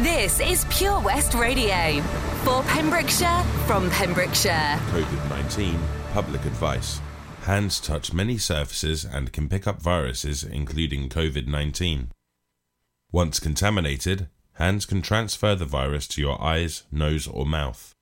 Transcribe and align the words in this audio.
This 0.00 0.40
is 0.40 0.66
Pure 0.70 1.02
West 1.02 1.34
Radio 1.34 2.02
for 2.42 2.64
Pembrokeshire 2.64 3.44
from 3.64 3.88
Pembrokeshire. 3.90 4.76
COVID 4.90 5.30
19 5.30 5.78
Public 6.12 6.44
Advice. 6.44 7.00
Hands 7.42 7.78
touch 7.78 8.12
many 8.12 8.36
surfaces 8.36 9.04
and 9.04 9.32
can 9.32 9.48
pick 9.48 9.68
up 9.68 9.80
viruses, 9.80 10.42
including 10.42 11.08
COVID 11.08 11.46
19. 11.46 12.10
Once 13.12 13.38
contaminated, 13.38 14.26
hands 14.54 14.84
can 14.84 15.00
transfer 15.00 15.54
the 15.54 15.64
virus 15.64 16.08
to 16.08 16.20
your 16.20 16.42
eyes, 16.42 16.82
nose, 16.90 17.28
or 17.28 17.46
mouth. 17.46 17.94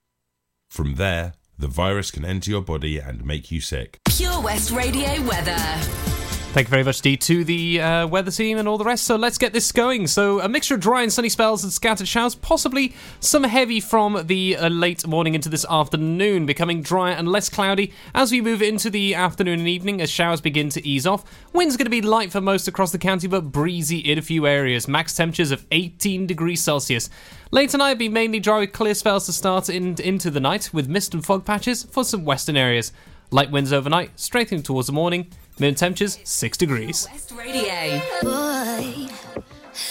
From 0.71 0.95
there, 0.95 1.35
the 1.59 1.69
virus 1.69 2.11
can 2.11 2.25
enter 2.25 2.51
your 2.51 2.63
body 2.63 2.97
and 3.01 3.27
make 3.27 3.51
you 3.51 3.61
sick. 3.61 4.01
Pure 4.07 4.41
West 4.41 4.71
Radio 4.71 5.21
weather. 5.25 6.12
Thank 6.53 6.67
you 6.67 6.71
very 6.73 6.85
much, 6.85 7.01
Dee, 7.01 7.17
to 7.17 7.45
the 7.45 7.81
uh, 7.81 8.07
weather 8.07 8.31
team 8.31 8.59
and 8.59 8.69
all 8.69 8.77
the 8.77 8.85
rest. 8.85 9.05
So 9.05 9.17
let's 9.17 9.39
get 9.39 9.55
this 9.55 9.73
going. 9.73 10.07
So 10.07 10.39
a 10.39 10.51
mixture 10.51 10.75
of 10.75 10.81
dry 10.81 11.01
and 11.01 11.11
sunny 11.11 11.31
spells 11.31 11.65
and 11.65 11.73
scattered 11.73 12.07
showers, 12.07 12.35
possibly 12.35 12.95
some 13.21 13.45
heavy 13.45 13.81
from 13.81 14.27
the 14.27 14.59
uh, 14.59 14.69
late 14.69 15.07
morning 15.07 15.35
into 15.35 15.49
this 15.49 15.65
afternoon, 15.71 16.45
becoming 16.45 16.83
drier 16.83 17.15
and 17.15 17.27
less 17.27 17.49
cloudy 17.49 17.95
as 18.15 18.31
we 18.31 18.43
move 18.43 18.61
into 18.61 18.91
the 18.91 19.15
afternoon 19.15 19.61
and 19.61 19.69
evening 19.69 20.03
as 20.03 20.11
showers 20.11 20.43
begin 20.43 20.69
to 20.69 20.87
ease 20.87 21.07
off. 21.07 21.25
Winds 21.55 21.79
going 21.79 21.87
to 21.87 21.91
be 21.91 22.03
light 22.03 22.31
for 22.31 22.43
most 22.43 22.69
across 22.69 22.93
the 22.93 22.99
county, 22.99 23.27
but 23.27 23.51
breezy 23.51 24.01
in 24.01 24.19
a 24.19 24.23
few 24.23 24.47
areas. 24.47 24.87
Max 24.87 25.15
temperatures 25.15 25.53
of 25.53 25.65
18 25.71 26.27
degrees 26.27 26.63
Celsius. 26.63 27.09
Late 27.51 27.71
tonight 27.71 27.95
be 27.95 28.11
mainly 28.11 28.41
dry 28.41 28.59
with 28.59 28.75
clear 28.75 28.95
spells 28.95 29.25
to 29.25 29.33
start 29.33 29.71
in, 29.71 29.99
into 30.03 30.31
the 30.31 30.39
night, 30.39 30.69
with 30.71 30.87
mist 30.87 31.15
and 31.15 31.25
fog 31.25 31.47
patches 31.47 31.85
for 31.85 32.05
some 32.05 32.27
western 32.27 32.59
areas. 32.59 32.93
Light 33.31 33.51
winds 33.51 33.73
overnight, 33.73 34.21
strengthening 34.21 34.63
towards 34.63 34.89
the 34.89 34.93
morning. 34.93 35.33
Minimum 35.59 35.75
temperatures 35.77 36.19
6 36.25 36.59
degrees. 36.59 37.07
West 37.13 37.33
Radio. 37.33 38.01
Boy, 38.23 39.09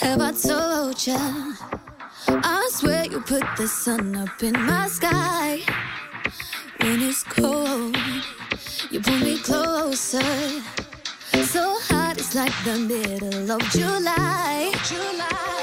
have 0.00 0.20
I 0.20 0.32
told 0.32 1.06
ya? 1.06 1.18
I 2.28 2.68
swear 2.72 3.04
you 3.06 3.20
put 3.20 3.44
the 3.56 3.68
sun 3.68 4.16
up 4.16 4.42
in 4.42 4.52
my 4.52 4.88
sky. 4.88 5.60
When 6.80 7.00
it's 7.02 7.22
cold, 7.22 7.96
you 8.90 9.00
pull 9.00 9.18
me 9.18 9.38
closer. 9.38 10.20
So 11.44 11.78
hot, 11.88 12.18
it's 12.18 12.34
like 12.34 12.52
the 12.64 12.78
middle 12.78 13.52
of 13.52 13.62
July. 13.70 14.72
July. 14.84 15.61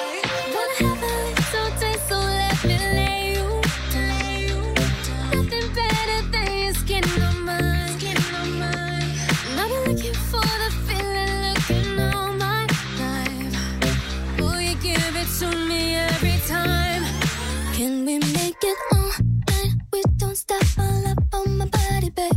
Make 18.61 18.73
it? 18.73 19.73
We 19.91 20.03
don't 20.17 20.35
stop 20.35 20.63
all 20.77 21.07
up 21.07 21.23
on 21.33 21.57
my 21.57 21.65
body, 21.65 22.09
babe. 22.09 22.31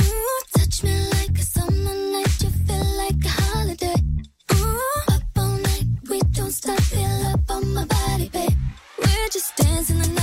Ooh, 0.00 0.40
touch 0.56 0.82
me 0.82 0.94
like 1.12 1.38
a 1.38 1.42
summer 1.42 1.94
night. 2.12 2.42
You 2.42 2.50
feel 2.50 2.84
like 2.96 3.24
a 3.24 3.28
holiday. 3.28 3.94
Ooh, 4.54 4.80
up 5.08 5.22
all 5.36 5.56
night. 5.58 5.84
We 6.08 6.20
don't 6.32 6.52
stop. 6.52 6.80
Feel 6.80 7.26
up 7.26 7.40
on 7.50 7.74
my 7.74 7.84
body, 7.84 8.28
babe. 8.28 8.50
We're 8.98 9.28
just 9.28 9.56
dancing 9.56 9.98
the 10.00 10.08
night 10.08 10.19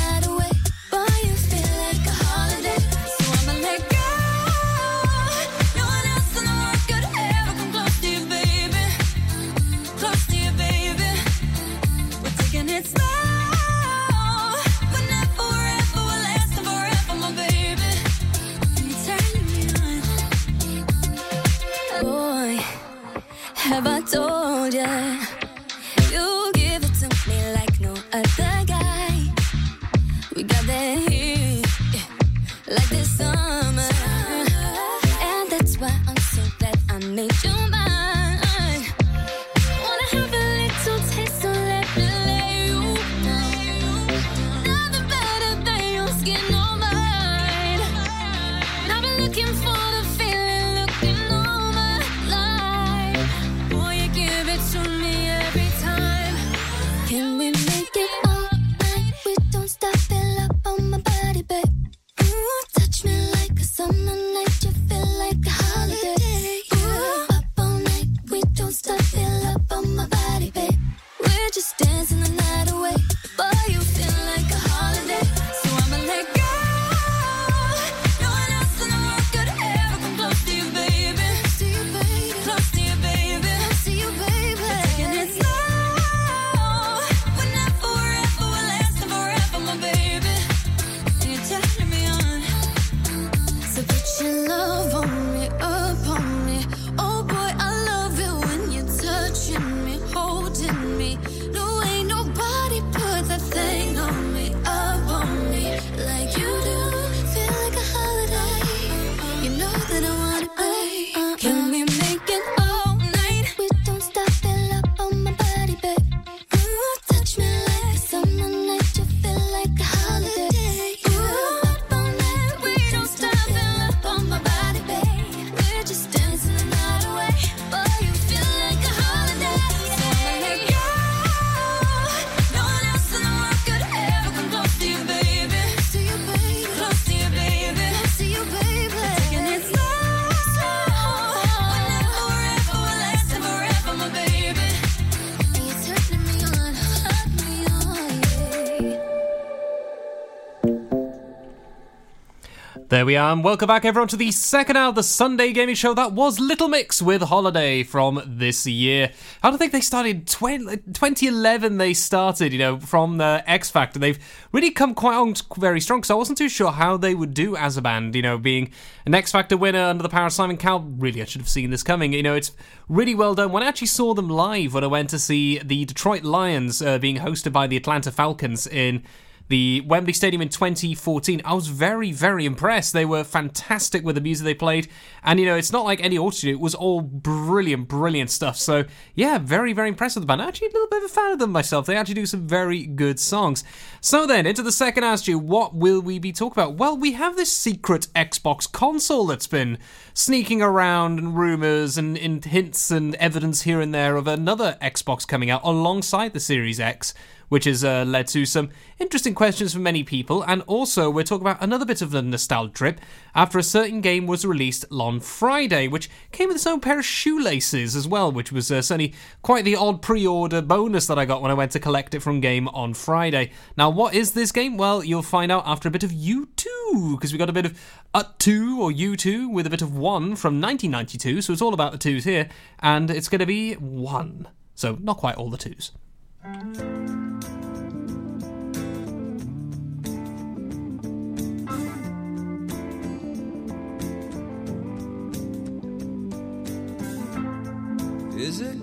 There 152.97 153.05
we 153.05 153.15
are, 153.15 153.31
and 153.31 153.43
welcome 153.43 153.67
back 153.67 153.85
everyone 153.85 154.07
to 154.07 154.17
the 154.17 154.31
second 154.31 154.75
hour 154.75 154.89
of 154.89 154.95
the 154.95 155.03
Sunday 155.03 155.51
gaming 155.51 155.75
show. 155.75 155.93
That 155.93 156.13
was 156.13 156.39
Little 156.39 156.67
Mix 156.67 156.99
with 156.99 157.21
Holiday 157.21 157.83
from 157.83 158.23
this 158.25 158.65
year. 158.65 159.11
I 159.43 159.51
don't 159.51 159.59
think 159.59 159.71
they 159.71 159.81
started 159.81 160.25
20, 160.25 160.77
2011. 160.93 161.77
They 161.77 161.93
started, 161.93 162.51
you 162.51 162.57
know, 162.57 162.79
from 162.79 163.17
the 163.17 163.43
X 163.45 163.69
Factor. 163.69 163.99
They've 163.99 164.17
really 164.51 164.71
come 164.71 164.95
quite 164.95 165.13
on 165.13 165.35
very 165.59 165.79
strong. 165.79 166.01
So 166.01 166.15
I 166.15 166.17
wasn't 166.17 166.39
too 166.39 166.49
sure 166.49 166.71
how 166.71 166.97
they 166.97 167.13
would 167.13 167.35
do 167.35 167.55
as 167.55 167.77
a 167.77 167.83
band. 167.83 168.15
You 168.15 168.23
know, 168.23 168.39
being 168.39 168.71
an 169.05 169.13
X 169.13 169.31
Factor 169.31 169.57
winner 169.57 169.83
under 169.83 170.01
the 170.01 170.09
power 170.09 170.25
of 170.25 170.33
Simon 170.33 170.57
Cowell. 170.57 170.79
Really, 170.79 171.21
I 171.21 171.25
should 171.25 171.41
have 171.41 171.49
seen 171.49 171.69
this 171.69 171.83
coming. 171.83 172.13
You 172.13 172.23
know, 172.23 172.33
it's 172.33 172.51
really 172.89 173.13
well 173.13 173.35
done. 173.35 173.51
When 173.51 173.61
I 173.61 173.67
actually 173.67 173.87
saw 173.87 174.15
them 174.15 174.27
live, 174.27 174.73
when 174.73 174.83
I 174.83 174.87
went 174.87 175.11
to 175.11 175.19
see 175.19 175.59
the 175.59 175.85
Detroit 175.85 176.23
Lions 176.23 176.81
uh, 176.81 176.97
being 176.97 177.17
hosted 177.17 177.51
by 177.51 177.67
the 177.67 177.77
Atlanta 177.77 178.11
Falcons 178.11 178.65
in 178.65 179.03
the 179.47 179.81
Wembley 179.85 180.13
Stadium 180.13 180.41
in 180.41 180.49
2014. 180.49 181.41
I 181.45 181.53
was 181.53 181.67
very, 181.67 182.11
very 182.11 182.45
impressed. 182.45 182.93
They 182.93 183.05
were 183.05 183.23
fantastic 183.23 184.03
with 184.03 184.15
the 184.15 184.21
music 184.21 184.45
they 184.45 184.53
played. 184.53 184.89
And, 185.23 185.39
you 185.39 185.45
know, 185.45 185.55
it's 185.55 185.71
not 185.71 185.85
like 185.85 186.03
any 186.03 186.17
auto 186.17 186.47
it 186.47 186.59
was 186.59 186.75
all 186.75 187.01
brilliant, 187.01 187.87
brilliant 187.87 188.29
stuff. 188.29 188.57
So, 188.57 188.83
yeah, 189.15 189.37
very, 189.37 189.73
very 189.73 189.89
impressed 189.89 190.15
with 190.15 190.23
the 190.23 190.27
band. 190.27 190.41
Actually, 190.41 190.67
a 190.67 190.71
little 190.71 190.89
bit 190.89 191.03
of 191.03 191.09
a 191.09 191.13
fan 191.13 191.31
of 191.31 191.39
them 191.39 191.51
myself. 191.51 191.85
They 191.85 191.95
actually 191.95 192.15
do 192.15 192.25
some 192.25 192.47
very 192.47 192.85
good 192.85 193.19
songs. 193.19 193.63
So, 194.01 194.27
then, 194.27 194.45
into 194.45 194.61
the 194.61 194.71
second 194.71 195.03
You, 195.27 195.39
what 195.39 195.73
will 195.73 196.01
we 196.01 196.19
be 196.19 196.31
talking 196.31 196.61
about? 196.61 196.75
Well, 196.75 196.97
we 196.97 197.13
have 197.13 197.35
this 197.35 197.51
secret 197.51 198.07
Xbox 198.15 198.71
console 198.71 199.25
that's 199.25 199.47
been 199.47 199.77
sneaking 200.13 200.61
around 200.61 201.19
and 201.19 201.37
rumours 201.37 201.97
and, 201.97 202.17
and 202.17 202.43
hints 202.43 202.91
and 202.91 203.15
evidence 203.15 203.63
here 203.63 203.79
and 203.79 203.93
there 203.93 204.15
of 204.15 204.27
another 204.27 204.77
Xbox 204.81 205.27
coming 205.27 205.49
out 205.49 205.61
alongside 205.63 206.33
the 206.33 206.39
Series 206.39 206.79
X 206.79 207.13
which 207.49 207.65
has 207.65 207.83
uh, 207.83 208.03
led 208.05 208.27
to 208.27 208.45
some 208.45 208.69
interesting 208.99 209.33
questions 209.33 209.73
from 209.73 209.83
many 209.83 210.03
people. 210.03 210.43
And 210.43 210.61
also, 210.63 211.09
we're 211.09 211.23
talking 211.23 211.47
about 211.47 211.61
another 211.61 211.85
bit 211.85 212.01
of 212.01 212.13
a 212.13 212.21
nostalgia 212.21 212.73
trip 212.73 213.01
after 213.35 213.57
a 213.57 213.63
certain 213.63 214.01
game 214.01 214.27
was 214.27 214.45
released 214.45 214.85
on 214.91 215.19
Friday, 215.19 215.87
which 215.87 216.09
came 216.31 216.47
with 216.47 216.57
its 216.57 216.67
own 216.67 216.79
pair 216.79 216.99
of 216.99 217.05
shoelaces 217.05 217.95
as 217.95 218.07
well, 218.07 218.31
which 218.31 218.51
was 218.51 218.71
uh, 218.71 218.81
certainly 218.81 219.13
quite 219.41 219.65
the 219.65 219.75
odd 219.75 220.01
pre 220.01 220.25
order 220.25 220.61
bonus 220.61 221.07
that 221.07 221.19
I 221.19 221.25
got 221.25 221.41
when 221.41 221.51
I 221.51 221.55
went 221.55 221.71
to 221.73 221.79
collect 221.79 222.13
it 222.15 222.21
from 222.21 222.41
Game 222.41 222.67
on 222.69 222.93
Friday. 222.93 223.51
Now, 223.77 223.89
what 223.89 224.13
is 224.13 224.31
this 224.31 224.51
game? 224.51 224.77
Well, 224.77 225.03
you'll 225.03 225.21
find 225.21 225.51
out 225.51 225.63
after 225.65 225.87
a 225.87 225.91
bit 225.91 226.03
of 226.03 226.11
U2, 226.11 227.11
because 227.11 227.31
we 227.31 227.39
got 227.39 227.49
a 227.49 227.53
bit 227.53 227.65
of 227.65 227.79
U2 228.13 228.77
or 228.77 228.91
U2 228.91 229.51
with 229.51 229.67
a 229.67 229.69
bit 229.69 229.81
of 229.81 229.95
1 229.95 230.35
from 230.35 230.61
1992, 230.61 231.41
so 231.41 231.53
it's 231.53 231.61
all 231.61 231.73
about 231.73 231.91
the 231.91 231.97
twos 231.97 232.23
here, 232.23 232.49
and 232.79 233.09
it's 233.09 233.29
going 233.29 233.39
to 233.39 233.45
be 233.45 233.73
1. 233.73 234.47
So, 234.75 234.97
not 235.01 235.17
quite 235.17 235.35
all 235.35 235.49
the 235.49 235.57
twos. 235.57 235.91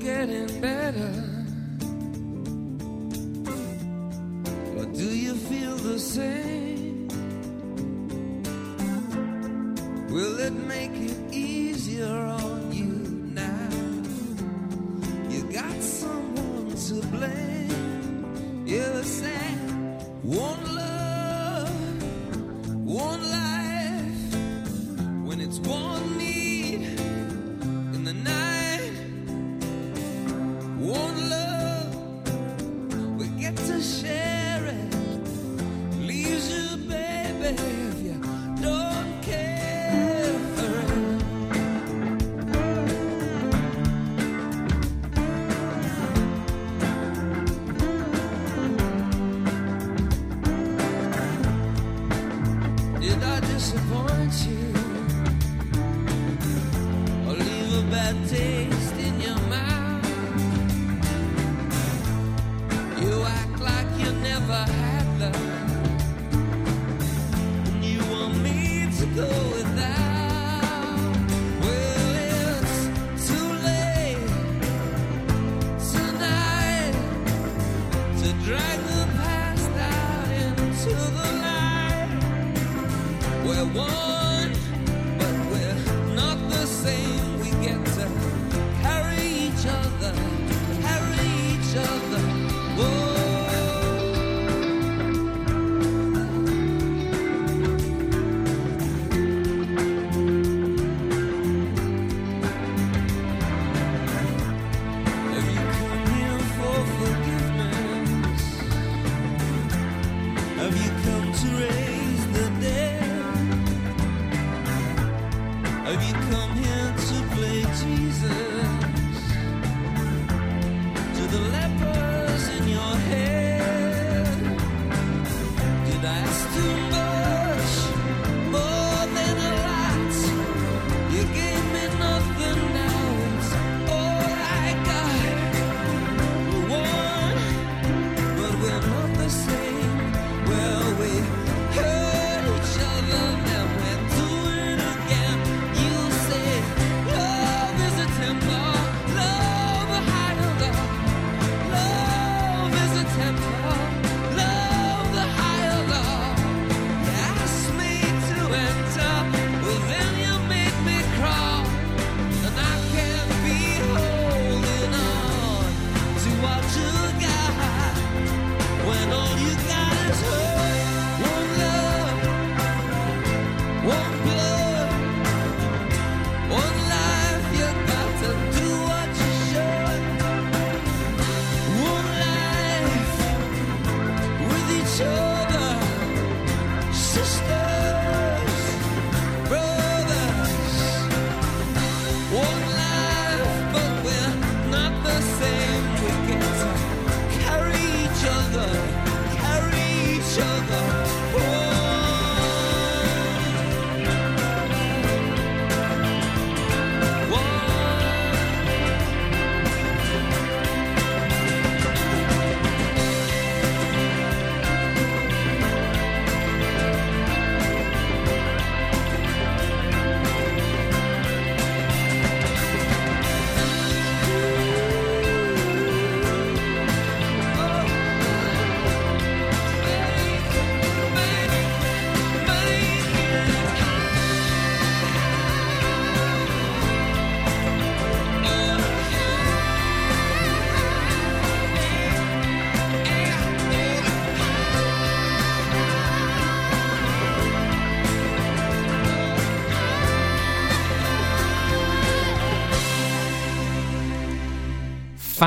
Getting 0.04 0.60
better? 0.60 1.14
Or 4.76 4.84
do 4.84 5.08
you 5.24 5.34
feel 5.34 5.76
the 5.76 5.98
same? 5.98 7.08
Will 10.10 10.40
it 10.40 10.52
make 10.52 10.92
it 10.92 11.16
easier 11.32 12.33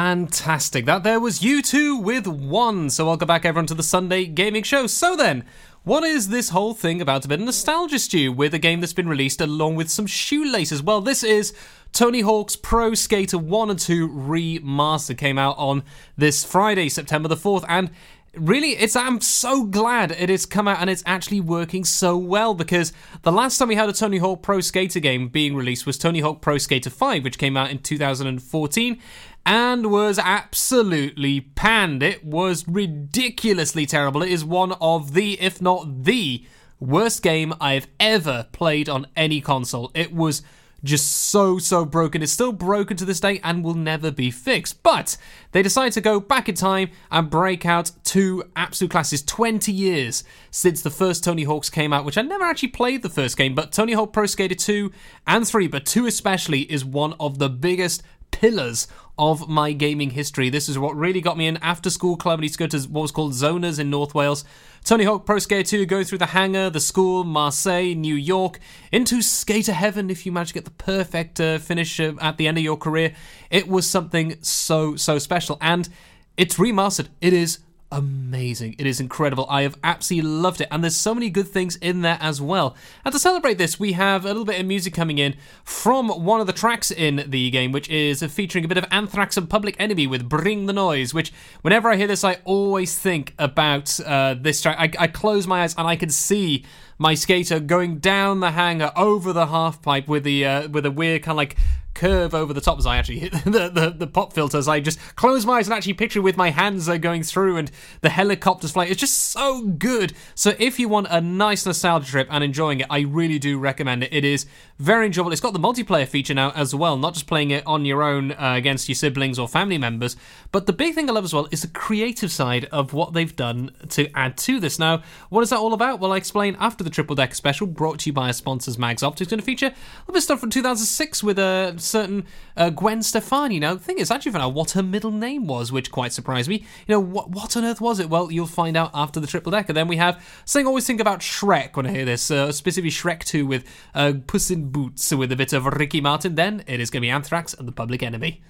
Fantastic. 0.07 0.85
That 0.85 1.03
there 1.03 1.19
was 1.19 1.41
U2 1.41 2.01
with 2.01 2.27
one. 2.27 2.89
So 2.89 3.07
welcome 3.07 3.27
back 3.27 3.43
everyone 3.43 3.65
to 3.65 3.73
the 3.73 3.83
Sunday 3.83 4.25
Gaming 4.25 4.63
Show. 4.63 4.87
So 4.87 5.17
then, 5.17 5.43
what 5.83 6.05
is 6.05 6.29
this 6.29 6.47
whole 6.47 6.73
thing 6.73 7.01
about 7.01 7.25
a 7.25 7.27
bit 7.27 7.41
of 7.41 7.45
nostalgia 7.45 7.99
stew 7.99 8.31
with 8.31 8.53
a 8.53 8.57
game 8.57 8.79
that's 8.79 8.93
been 8.93 9.09
released 9.09 9.41
along 9.41 9.75
with 9.75 9.89
some 9.89 10.07
shoelaces? 10.07 10.81
Well, 10.81 11.01
this 11.01 11.23
is 11.25 11.53
Tony 11.91 12.21
Hawk's 12.21 12.55
Pro 12.55 12.93
Skater 12.93 13.37
1 13.37 13.69
and 13.69 13.77
2 13.77 14.07
Remaster 14.07 15.17
Came 15.17 15.37
out 15.37 15.57
on 15.57 15.83
this 16.15 16.45
Friday, 16.45 16.87
September 16.87 17.27
the 17.27 17.35
4th, 17.35 17.65
and 17.67 17.91
really 18.35 18.71
it's 18.73 18.95
i'm 18.95 19.19
so 19.19 19.63
glad 19.63 20.11
it 20.11 20.29
has 20.29 20.45
come 20.45 20.67
out 20.67 20.79
and 20.79 20.91
it's 20.91 21.01
actually 21.07 21.41
working 21.41 21.83
so 21.83 22.15
well 22.15 22.53
because 22.53 22.93
the 23.23 23.31
last 23.31 23.57
time 23.57 23.67
we 23.67 23.75
had 23.75 23.89
a 23.89 23.93
tony 23.93 24.17
hawk 24.17 24.43
pro 24.43 24.59
skater 24.59 24.99
game 24.99 25.27
being 25.27 25.55
released 25.55 25.87
was 25.87 25.97
tony 25.97 26.19
hawk 26.19 26.39
pro 26.39 26.57
skater 26.57 26.89
5 26.89 27.23
which 27.23 27.39
came 27.39 27.57
out 27.57 27.71
in 27.71 27.79
2014 27.79 29.01
and 29.47 29.89
was 29.89 30.19
absolutely 30.19 31.39
panned 31.39 32.03
it 32.03 32.21
was 32.21 32.67
ridiculously 32.67 33.85
terrible 33.85 34.21
it 34.21 34.29
is 34.29 34.43
one 34.43 34.73
of 34.81 35.13
the 35.13 35.39
if 35.39 35.61
not 35.61 36.03
the 36.03 36.45
worst 36.81 37.23
game 37.23 37.53
i've 37.61 37.87
ever 37.97 38.45
played 38.51 38.89
on 38.89 39.07
any 39.15 39.39
console 39.39 39.89
it 39.95 40.13
was 40.13 40.43
just 40.83 41.29
so 41.29 41.57
so 41.57 41.85
broken. 41.85 42.21
It's 42.21 42.31
still 42.31 42.51
broken 42.51 42.97
to 42.97 43.05
this 43.05 43.19
day 43.19 43.39
and 43.43 43.63
will 43.63 43.73
never 43.73 44.11
be 44.11 44.31
fixed. 44.31 44.83
But 44.83 45.17
they 45.51 45.61
decide 45.61 45.91
to 45.93 46.01
go 46.01 46.19
back 46.19 46.49
in 46.49 46.55
time 46.55 46.89
and 47.11 47.29
break 47.29 47.65
out 47.65 47.91
two 48.03 48.43
absolute 48.55 48.91
classes. 48.91 49.23
20 49.23 49.71
years 49.71 50.23
since 50.51 50.81
the 50.81 50.89
first 50.89 51.23
Tony 51.23 51.43
Hawk's 51.43 51.69
came 51.69 51.93
out, 51.93 52.05
which 52.05 52.17
I 52.17 52.21
never 52.21 52.45
actually 52.45 52.69
played 52.69 53.01
the 53.01 53.09
first 53.09 53.37
game, 53.37 53.55
but 53.55 53.71
Tony 53.71 53.93
Hawk 53.93 54.13
Pro 54.13 54.25
Skater 54.25 54.55
2 54.55 54.91
and 55.25 55.47
3, 55.47 55.67
but 55.67 55.85
2 55.85 56.05
especially, 56.05 56.61
is 56.61 56.85
one 56.85 57.13
of 57.19 57.39
the 57.39 57.49
biggest 57.49 58.03
pillars 58.31 58.87
of 59.19 59.49
my 59.49 59.73
gaming 59.73 60.11
history. 60.11 60.49
This 60.49 60.69
is 60.69 60.77
what 60.77 60.95
really 60.95 61.21
got 61.21 61.37
me 61.37 61.47
in 61.47 61.57
after 61.57 61.89
school 61.89 62.17
club. 62.17 62.39
I 62.39 62.43
used 62.43 62.59
to 62.59 62.67
go 62.67 62.77
to 62.77 62.87
what 62.87 63.01
was 63.01 63.11
called 63.11 63.33
Zoners 63.33 63.79
in 63.79 63.89
North 63.89 64.13
Wales. 64.13 64.45
Tony 64.83 65.05
Hawk 65.05 65.25
Pro 65.25 65.39
Skater 65.39 65.67
2, 65.67 65.85
go 65.85 66.03
through 66.03 66.19
the 66.19 66.27
hangar, 66.27 66.69
the 66.69 66.79
school, 66.79 67.23
Marseille, 67.23 67.93
New 67.95 68.15
York, 68.15 68.59
into 68.91 69.21
skater 69.21 69.73
heaven 69.73 70.09
if 70.09 70.25
you 70.25 70.31
manage 70.31 70.49
to 70.49 70.53
get 70.53 70.65
the 70.65 70.71
perfect 70.71 71.41
uh, 71.41 71.57
finish 71.57 71.99
uh, 71.99 72.13
at 72.21 72.37
the 72.37 72.47
end 72.47 72.57
of 72.57 72.63
your 72.63 72.77
career. 72.77 73.13
It 73.49 73.67
was 73.67 73.89
something 73.89 74.37
so, 74.41 74.95
so 74.95 75.17
special. 75.17 75.57
And 75.59 75.89
it's 76.37 76.57
remastered. 76.57 77.07
It 77.19 77.33
is 77.33 77.59
amazing. 77.91 78.75
It 78.77 78.85
is 78.85 78.99
incredible. 78.99 79.45
I 79.49 79.61
have 79.61 79.77
absolutely 79.83 80.29
loved 80.29 80.61
it. 80.61 80.67
And 80.71 80.83
there's 80.83 80.95
so 80.95 81.13
many 81.13 81.29
good 81.29 81.47
things 81.47 81.75
in 81.77 82.01
there 82.01 82.17
as 82.19 82.41
well. 82.41 82.75
And 83.05 83.13
to 83.13 83.19
celebrate 83.19 83.57
this, 83.57 83.79
we 83.79 83.93
have 83.93 84.25
a 84.25 84.27
little 84.27 84.45
bit 84.45 84.59
of 84.59 84.65
music 84.65 84.93
coming 84.93 85.17
in 85.17 85.35
from 85.63 86.09
one 86.09 86.41
of 86.41 86.47
the 86.47 86.53
tracks 86.53 86.91
in 86.91 87.23
the 87.27 87.49
game, 87.49 87.71
which 87.71 87.89
is 87.89 88.21
featuring 88.23 88.65
a 88.65 88.67
bit 88.67 88.77
of 88.77 88.85
Anthrax 88.91 89.37
and 89.37 89.49
Public 89.49 89.75
Enemy 89.79 90.07
with 90.07 90.27
Bring 90.27 90.65
the 90.65 90.73
Noise, 90.73 91.13
which 91.13 91.31
whenever 91.61 91.89
I 91.89 91.95
hear 91.95 92.07
this, 92.07 92.23
I 92.23 92.39
always 92.43 92.97
think 92.97 93.33
about 93.39 93.99
uh, 94.01 94.35
this 94.39 94.61
track. 94.61 94.77
I, 94.79 95.03
I 95.03 95.07
close 95.07 95.47
my 95.47 95.63
eyes 95.63 95.75
and 95.77 95.87
I 95.87 95.95
can 95.95 96.09
see 96.09 96.65
my 96.97 97.13
skater 97.13 97.59
going 97.59 97.97
down 97.99 98.39
the 98.39 98.51
hangar 98.51 98.91
over 98.95 99.33
the 99.33 99.47
half 99.47 99.81
pipe 99.81 100.07
with 100.07 100.23
the 100.23 100.45
uh, 100.45 100.67
with 100.69 100.85
a 100.85 100.91
weird 100.91 101.23
kind 101.23 101.33
of 101.33 101.37
like 101.37 101.57
curve 101.97 102.35
over 102.35 102.53
the 102.53 102.61
top 102.61 102.77
as 102.77 102.85
I 102.85 102.97
actually 102.97 103.19
hit 103.19 103.31
the, 103.43 103.69
the, 103.73 103.93
the 103.97 104.07
pop 104.07 104.31
filters. 104.31 104.67
I 104.67 104.79
just 104.79 104.99
close 105.15 105.45
my 105.45 105.57
eyes 105.57 105.67
and 105.67 105.73
actually 105.73 105.93
picture 105.93 106.21
with 106.21 106.37
my 106.37 106.51
hands 106.51 106.87
uh, 106.87 106.97
going 106.97 107.23
through 107.23 107.57
and 107.57 107.71
the 108.01 108.09
helicopters 108.09 108.71
flying. 108.71 108.91
It's 108.91 108.99
just 108.99 109.17
so 109.17 109.63
good. 109.63 110.13
So 110.35 110.53
if 110.59 110.79
you 110.79 110.87
want 110.87 111.07
a 111.09 111.19
nice 111.19 111.65
nostalgia 111.65 112.09
trip 112.09 112.27
and 112.29 112.43
enjoying 112.43 112.81
it, 112.81 112.87
I 112.89 112.99
really 112.99 113.39
do 113.39 113.57
recommend 113.57 114.03
it. 114.03 114.13
It 114.13 114.23
is 114.23 114.45
very 114.77 115.07
enjoyable. 115.07 115.31
It's 115.31 115.41
got 115.41 115.53
the 115.53 115.59
multiplayer 115.59 116.07
feature 116.07 116.35
now 116.35 116.51
as 116.51 116.73
well, 116.73 116.97
not 116.97 117.15
just 117.15 117.25
playing 117.25 117.49
it 117.51 117.65
on 117.65 117.83
your 117.83 118.03
own 118.03 118.31
uh, 118.31 118.53
against 118.55 118.87
your 118.87 118.95
siblings 118.95 119.39
or 119.39 119.47
family 119.47 119.79
members. 119.79 120.15
But 120.51 120.67
the 120.67 120.73
big 120.73 120.93
thing 120.93 121.09
I 121.09 121.13
love 121.13 121.25
as 121.25 121.33
well 121.33 121.47
is 121.51 121.63
the 121.63 121.67
creative 121.67 122.31
side 122.31 122.65
of 122.65 122.93
what 122.93 123.13
they've 123.13 123.35
done 123.35 123.71
to 123.89 124.07
add 124.15 124.37
to 124.37 124.59
this. 124.59 124.77
Now, 124.77 125.01
what 125.29 125.41
is 125.41 125.49
that 125.49 125.57
all 125.57 125.73
about? 125.73 125.99
Well, 125.99 126.13
I 126.13 126.17
explain 126.17 126.55
after 126.59 126.83
the 126.87 126.93
Triple 126.93 127.15
Deck 127.15 127.35
special 127.35 127.67
brought 127.67 127.99
to 127.99 128.09
you 128.09 128.13
by 128.13 128.27
our 128.27 128.33
sponsors 128.33 128.77
Mags 128.77 129.03
Optics. 129.03 129.29
Going 129.29 129.39
to 129.39 129.45
feature 129.45 129.67
a 129.67 129.69
little 129.69 130.13
bit 130.13 130.17
of 130.17 130.23
stuff 130.23 130.39
from 130.39 130.49
2006 130.49 131.21
with 131.21 131.37
a 131.37 131.75
certain 131.77 132.25
uh, 132.55 132.69
Gwen 132.69 133.03
Stefani. 133.03 133.59
Now, 133.59 133.73
the 133.73 133.79
thing 133.79 133.99
is, 133.99 134.09
I 134.09 134.15
actually 134.15 134.31
found 134.31 134.45
out 134.45 134.53
what 134.53 134.71
her 134.71 134.83
middle 134.83 135.11
name 135.11 135.47
was, 135.47 135.71
which 135.71 135.91
quite 135.91 136.13
surprised 136.13 136.47
me. 136.47 136.65
You 136.87 136.93
know, 136.93 136.99
what, 136.99 137.29
what 137.29 137.57
on 137.57 137.65
earth 137.65 137.81
was 137.81 137.99
it? 137.99 138.09
Well, 138.09 138.31
you'll 138.31 138.47
find 138.47 138.77
out 138.77 138.91
after 138.93 139.19
the 139.19 139.27
triple 139.27 139.51
decker. 139.51 139.73
Then 139.73 139.87
we 139.87 139.97
have 139.97 140.23
something 140.45 140.65
I 140.65 140.69
always 140.69 140.87
think 140.87 141.01
about 141.01 141.19
Shrek 141.19 141.75
when 141.75 141.85
I 141.85 141.91
hear 141.91 142.05
this, 142.05 142.31
uh, 142.31 142.51
specifically 142.53 142.91
Shrek 142.91 143.23
2 143.25 143.45
with 143.45 143.65
uh, 143.93 144.13
Puss 144.25 144.49
in 144.49 144.69
Boots 144.69 145.11
with 145.11 145.31
a 145.31 145.35
bit 145.35 145.51
of 145.51 145.65
Ricky 145.65 145.99
Martin. 145.99 146.35
Then 146.35 146.63
it 146.67 146.79
is 146.79 146.89
going 146.89 147.01
to 147.01 147.05
be 147.05 147.09
Anthrax 147.09 147.53
and 147.53 147.67
the 147.67 147.73
Public 147.73 148.01
Enemy. 148.01 148.41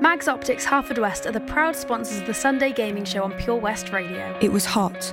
Mags 0.00 0.28
Optics 0.28 0.64
Haverfordwest 0.64 1.26
are 1.26 1.32
the 1.32 1.40
proud 1.40 1.76
sponsors 1.76 2.20
of 2.20 2.26
the 2.26 2.34
Sunday 2.34 2.72
Gaming 2.72 3.04
Show 3.04 3.22
on 3.22 3.32
Pure 3.34 3.56
West 3.56 3.92
Radio. 3.92 4.36
It 4.40 4.50
was 4.50 4.64
hot, 4.64 5.12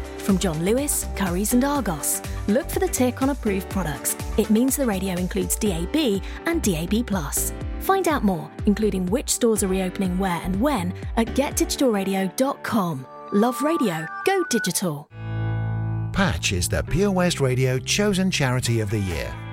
From 0.23 0.37
John 0.37 0.63
Lewis, 0.63 1.05
Curry's, 1.15 1.53
and 1.53 1.63
Argos. 1.63 2.21
Look 2.47 2.69
for 2.69 2.79
the 2.79 2.87
tick 2.87 3.21
on 3.21 3.31
approved 3.31 3.69
products. 3.69 4.15
It 4.37 4.49
means 4.49 4.75
the 4.75 4.85
radio 4.85 5.15
includes 5.15 5.55
DAB 5.55 6.21
and 6.45 6.61
DAB. 6.61 7.09
Find 7.81 8.07
out 8.07 8.23
more, 8.23 8.49
including 8.65 9.05
which 9.07 9.29
stores 9.29 9.63
are 9.63 9.67
reopening 9.67 10.17
where 10.17 10.39
and 10.43 10.59
when, 10.61 10.93
at 11.17 11.27
getdigitalradio.com. 11.29 13.05
Love 13.33 13.61
radio, 13.61 14.05
go 14.25 14.43
digital. 14.49 15.07
Patch 16.13 16.51
is 16.51 16.67
the 16.69 16.83
Pure 16.83 17.11
West 17.11 17.39
Radio 17.39 17.79
chosen 17.79 18.29
charity 18.29 18.81
of 18.81 18.89
the 18.89 18.99
year. 18.99 19.33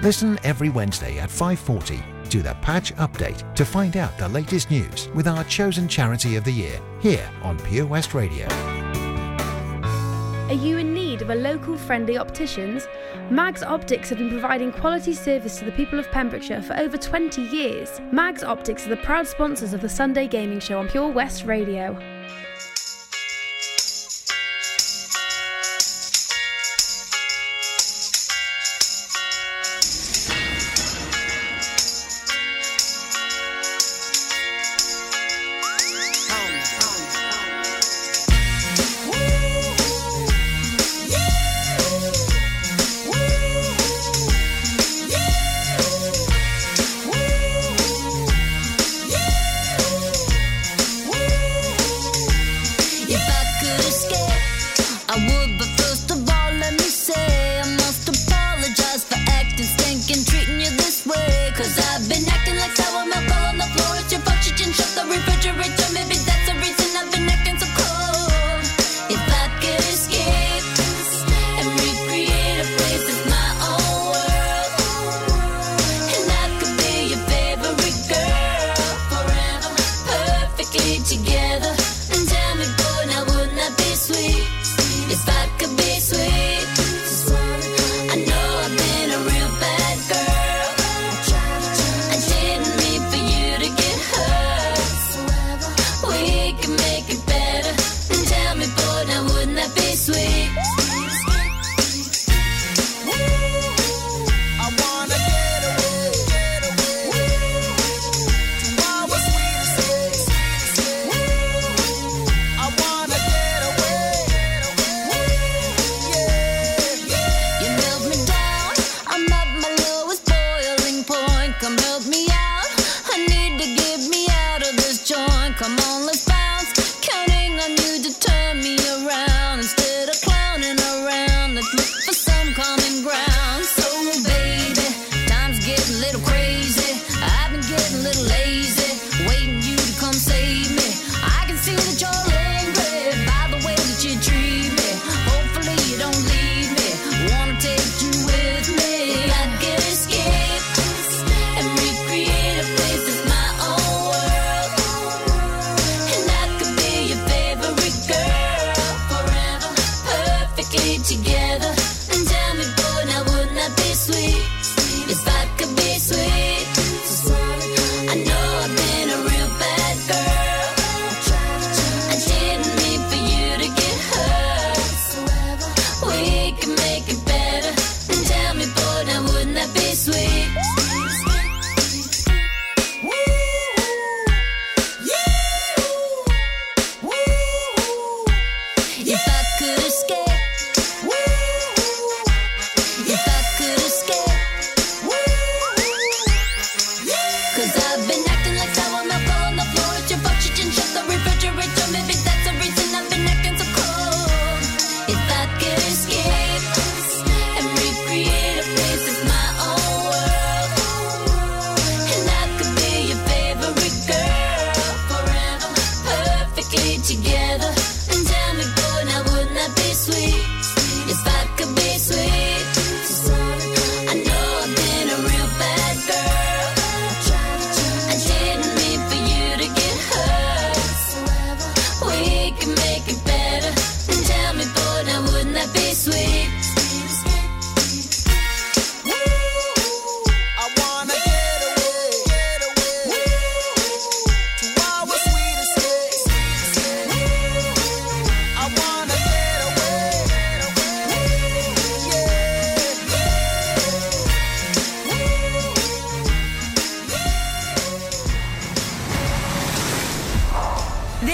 Listen 0.00 0.38
every 0.44 0.68
Wednesday 0.68 1.18
at 1.18 1.28
5:40 1.28 2.00
to 2.30 2.40
the 2.40 2.54
Patch 2.62 2.94
Update 2.96 3.42
to 3.56 3.64
find 3.64 3.96
out 3.96 4.16
the 4.16 4.28
latest 4.28 4.70
news 4.70 5.08
with 5.12 5.26
our 5.26 5.42
chosen 5.44 5.88
charity 5.88 6.36
of 6.36 6.44
the 6.44 6.52
year 6.52 6.78
here 7.00 7.28
on 7.42 7.58
Pure 7.58 7.86
West 7.86 8.14
Radio. 8.14 8.46
Are 10.48 10.54
you 10.54 10.78
in 10.78 10.94
need 10.94 11.20
of 11.20 11.30
a 11.30 11.34
local 11.34 11.76
friendly 11.76 12.16
opticians? 12.16 12.86
Mags 13.28 13.64
Optics 13.64 14.08
have 14.10 14.18
been 14.18 14.30
providing 14.30 14.70
quality 14.70 15.14
service 15.14 15.58
to 15.58 15.64
the 15.64 15.72
people 15.72 15.98
of 15.98 16.08
Pembrokeshire 16.12 16.62
for 16.62 16.78
over 16.78 16.96
20 16.96 17.42
years. 17.42 18.00
Mags 18.12 18.44
Optics 18.44 18.86
are 18.86 18.90
the 18.90 18.96
proud 18.98 19.26
sponsors 19.26 19.72
of 19.72 19.80
the 19.80 19.88
Sunday 19.88 20.28
Gaming 20.28 20.60
Show 20.60 20.78
on 20.78 20.88
Pure 20.88 21.08
West 21.08 21.44
Radio. 21.44 22.17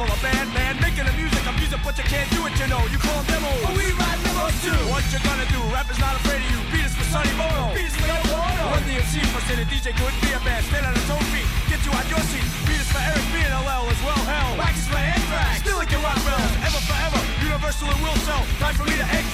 Call 0.00 0.16
a 0.16 0.20
band 0.24 0.48
man. 0.56 0.80
Making 0.80 1.04
the 1.04 1.12
music, 1.20 1.44
I'm 1.44 1.56
music, 1.60 1.80
but 1.84 1.92
you 2.00 2.06
can't 2.08 2.28
do 2.32 2.40
it. 2.48 2.56
You 2.56 2.68
know, 2.72 2.80
you 2.88 2.96
call 2.96 3.20
demos. 3.28 3.60
But 3.60 3.76
we 3.76 3.92
ride 4.00 4.20
demos 4.24 4.56
too. 4.64 4.80
What 4.88 5.04
you 5.12 5.20
gonna 5.20 5.48
do? 5.52 5.60
Rap 5.68 5.88
is 5.92 6.00
not 6.00 6.16
afraid 6.16 6.40
of 6.40 6.48
you. 6.48 6.60
Beat 6.72 6.88
is 6.88 6.94
for 6.96 7.04
Sonny 7.12 7.32
Bono. 7.36 7.76
Beat 7.76 7.92
is 7.92 7.96
for 8.00 8.08
Yoko 8.08 8.32
Ono. 8.32 8.64
Run 8.72 8.82
the 8.88 8.96
MC 8.96 9.20
first 9.28 9.52
and 9.52 9.68
DJ 9.68 9.92
couldn't 9.92 10.20
be 10.24 10.32
a 10.32 10.40
band. 10.40 10.64
Stand 10.64 10.88
on 10.88 10.96
its 10.96 11.10
own 11.12 11.24
feet. 11.32 11.48
Get 11.68 11.80
you 11.84 11.92
out 11.92 12.06
your 12.08 12.24
seat. 12.32 12.48
Beat 12.64 12.80
is 12.80 12.88
for 12.88 13.02
Eric 13.04 13.26
B 13.32 13.44
and 13.44 13.52
LL 13.52 13.84
as 13.92 14.00
well. 14.00 14.22
Hell, 14.24 14.56
Wax 14.56 14.74
is 14.80 14.88
for 14.88 14.96
Anthrax. 14.96 15.60
Still 15.60 15.76
like 15.76 15.92
your 15.92 16.00
rock 16.00 16.20
bells. 16.24 16.52
Ever 16.64 16.80
forever. 16.88 17.20
Universal 17.44 17.92
and 17.92 18.00
will 18.00 18.20
sell. 18.24 18.42
Time 18.56 18.74
for 18.80 18.86
me 18.88 18.96
to 18.96 19.04
exit. 19.04 19.29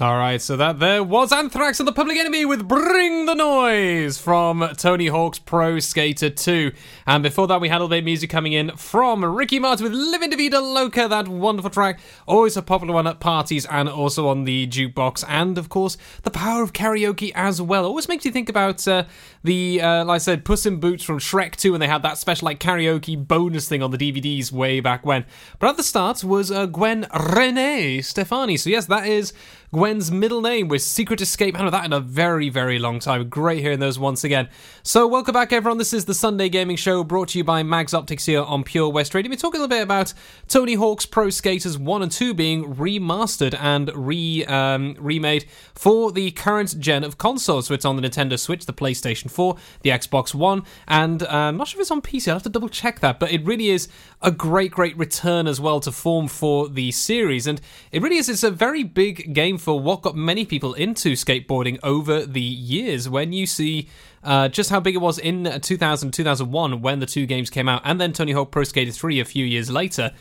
All 0.00 0.18
right, 0.18 0.42
so 0.42 0.56
that 0.56 0.80
there 0.80 1.04
was 1.04 1.30
Anthrax 1.30 1.78
and 1.78 1.86
the 1.86 1.92
Public 1.92 2.18
Enemy 2.18 2.46
with 2.46 2.66
Bring 2.66 3.26
the 3.26 3.34
Noise 3.34 4.18
from 4.18 4.68
Tony 4.76 5.06
Hawk's 5.06 5.38
Pro 5.38 5.78
Skater 5.78 6.30
2. 6.30 6.72
And 7.06 7.22
before 7.22 7.46
that, 7.46 7.60
we 7.60 7.68
had 7.68 7.76
a 7.76 7.78
little 7.78 7.90
bit 7.90 7.98
of 7.98 8.04
music 8.04 8.28
coming 8.28 8.54
in 8.54 8.76
from 8.76 9.24
Ricky 9.24 9.60
Martin 9.60 9.84
with 9.84 9.92
Livin' 9.92 10.32
la 10.32 10.36
Vida 10.36 10.60
Loca, 10.60 11.06
that 11.06 11.28
wonderful 11.28 11.70
track. 11.70 12.00
Always 12.26 12.56
a 12.56 12.62
popular 12.62 12.92
one 12.92 13.06
at 13.06 13.20
parties 13.20 13.66
and 13.66 13.88
also 13.88 14.26
on 14.26 14.42
the 14.42 14.66
jukebox. 14.66 15.24
And 15.28 15.56
of 15.58 15.68
course, 15.68 15.96
the 16.24 16.30
power 16.32 16.64
of 16.64 16.72
karaoke 16.72 17.30
as 17.36 17.62
well. 17.62 17.84
Always 17.84 18.08
makes 18.08 18.24
you 18.24 18.32
think 18.32 18.48
about 18.48 18.88
uh, 18.88 19.04
the, 19.44 19.80
uh, 19.80 20.06
like 20.06 20.16
I 20.16 20.18
said, 20.18 20.44
Puss 20.44 20.66
in 20.66 20.80
Boots 20.80 21.04
from 21.04 21.20
Shrek 21.20 21.54
2, 21.54 21.72
and 21.72 21.80
they 21.80 21.86
had 21.86 22.02
that 22.02 22.18
special 22.18 22.46
like 22.46 22.58
karaoke 22.58 23.16
bonus 23.16 23.68
thing 23.68 23.80
on 23.80 23.92
the 23.92 23.98
DVDs 23.98 24.50
way 24.50 24.80
back 24.80 25.06
when. 25.06 25.24
But 25.60 25.70
at 25.70 25.76
the 25.76 25.84
start 25.84 26.24
was 26.24 26.50
uh, 26.50 26.66
Gwen 26.66 27.06
Renee 27.14 28.00
Stefani. 28.00 28.56
So, 28.56 28.70
yes, 28.70 28.86
that 28.86 29.06
is. 29.06 29.32
Gwen's 29.74 30.12
middle 30.12 30.40
name 30.40 30.68
was 30.68 30.86
Secret 30.86 31.20
Escape. 31.20 31.58
I 31.58 31.64
had 31.64 31.72
that 31.72 31.84
in 31.84 31.92
a 31.92 31.98
very, 31.98 32.48
very 32.48 32.78
long 32.78 33.00
time. 33.00 33.28
Great 33.28 33.58
hearing 33.58 33.80
those 33.80 33.98
once 33.98 34.22
again. 34.22 34.48
So, 34.84 35.08
welcome 35.08 35.32
back, 35.32 35.52
everyone. 35.52 35.78
This 35.78 35.92
is 35.92 36.04
the 36.04 36.14
Sunday 36.14 36.48
Gaming 36.48 36.76
Show 36.76 37.02
brought 37.02 37.30
to 37.30 37.38
you 37.38 37.42
by 37.42 37.64
Mags 37.64 37.92
Optics 37.92 38.24
here 38.24 38.42
on 38.42 38.62
Pure 38.62 38.90
West 38.90 39.16
Radio. 39.16 39.30
We're 39.30 39.34
talking 39.34 39.58
a 39.58 39.64
little 39.64 39.76
bit 39.76 39.82
about 39.82 40.14
Tony 40.46 40.74
Hawk's 40.74 41.06
Pro 41.06 41.28
Skaters 41.28 41.76
1 41.76 42.02
and 42.02 42.12
2 42.12 42.34
being 42.34 42.76
remastered 42.76 43.58
and 43.60 43.90
re 43.96 44.44
um, 44.44 44.94
remade 45.00 45.46
for 45.74 46.12
the 46.12 46.30
current 46.30 46.78
gen 46.78 47.02
of 47.02 47.18
consoles. 47.18 47.66
So, 47.66 47.74
it's 47.74 47.84
on 47.84 47.96
the 47.96 48.08
Nintendo 48.08 48.38
Switch, 48.38 48.66
the 48.66 48.72
PlayStation 48.72 49.28
4, 49.28 49.56
the 49.82 49.90
Xbox 49.90 50.36
One, 50.36 50.62
and 50.86 51.24
uh, 51.24 51.26
I'm 51.26 51.56
not 51.56 51.66
sure 51.66 51.80
if 51.80 51.86
it's 51.86 51.90
on 51.90 52.00
PC. 52.00 52.28
I'll 52.28 52.34
have 52.34 52.44
to 52.44 52.48
double 52.48 52.68
check 52.68 53.00
that. 53.00 53.18
But 53.18 53.32
it 53.32 53.44
really 53.44 53.70
is 53.70 53.88
a 54.22 54.30
great, 54.30 54.70
great 54.70 54.96
return 54.96 55.48
as 55.48 55.60
well 55.60 55.80
to 55.80 55.90
form 55.90 56.28
for 56.28 56.68
the 56.68 56.92
series. 56.92 57.48
And 57.48 57.60
it 57.90 58.02
really 58.02 58.18
is, 58.18 58.28
it's 58.28 58.44
a 58.44 58.52
very 58.52 58.84
big 58.84 59.34
game 59.34 59.58
for 59.64 59.80
what 59.80 60.02
got 60.02 60.14
many 60.14 60.44
people 60.44 60.74
into 60.74 61.12
skateboarding 61.14 61.78
over 61.82 62.26
the 62.26 62.40
years. 62.40 63.08
When 63.08 63.32
you 63.32 63.46
see 63.46 63.88
uh, 64.22 64.48
just 64.48 64.68
how 64.68 64.78
big 64.78 64.94
it 64.94 64.98
was 64.98 65.18
in 65.18 65.60
2000, 65.60 66.12
2001 66.12 66.82
when 66.82 67.00
the 67.00 67.06
two 67.06 67.24
games 67.24 67.48
came 67.48 67.68
out, 67.68 67.80
and 67.84 68.00
then 68.00 68.12
Tony 68.12 68.32
Hawk 68.32 68.50
Pro 68.50 68.64
Skater 68.64 68.92
3 68.92 69.20
a 69.20 69.24
few 69.24 69.44
years 69.44 69.70
later. 69.70 70.12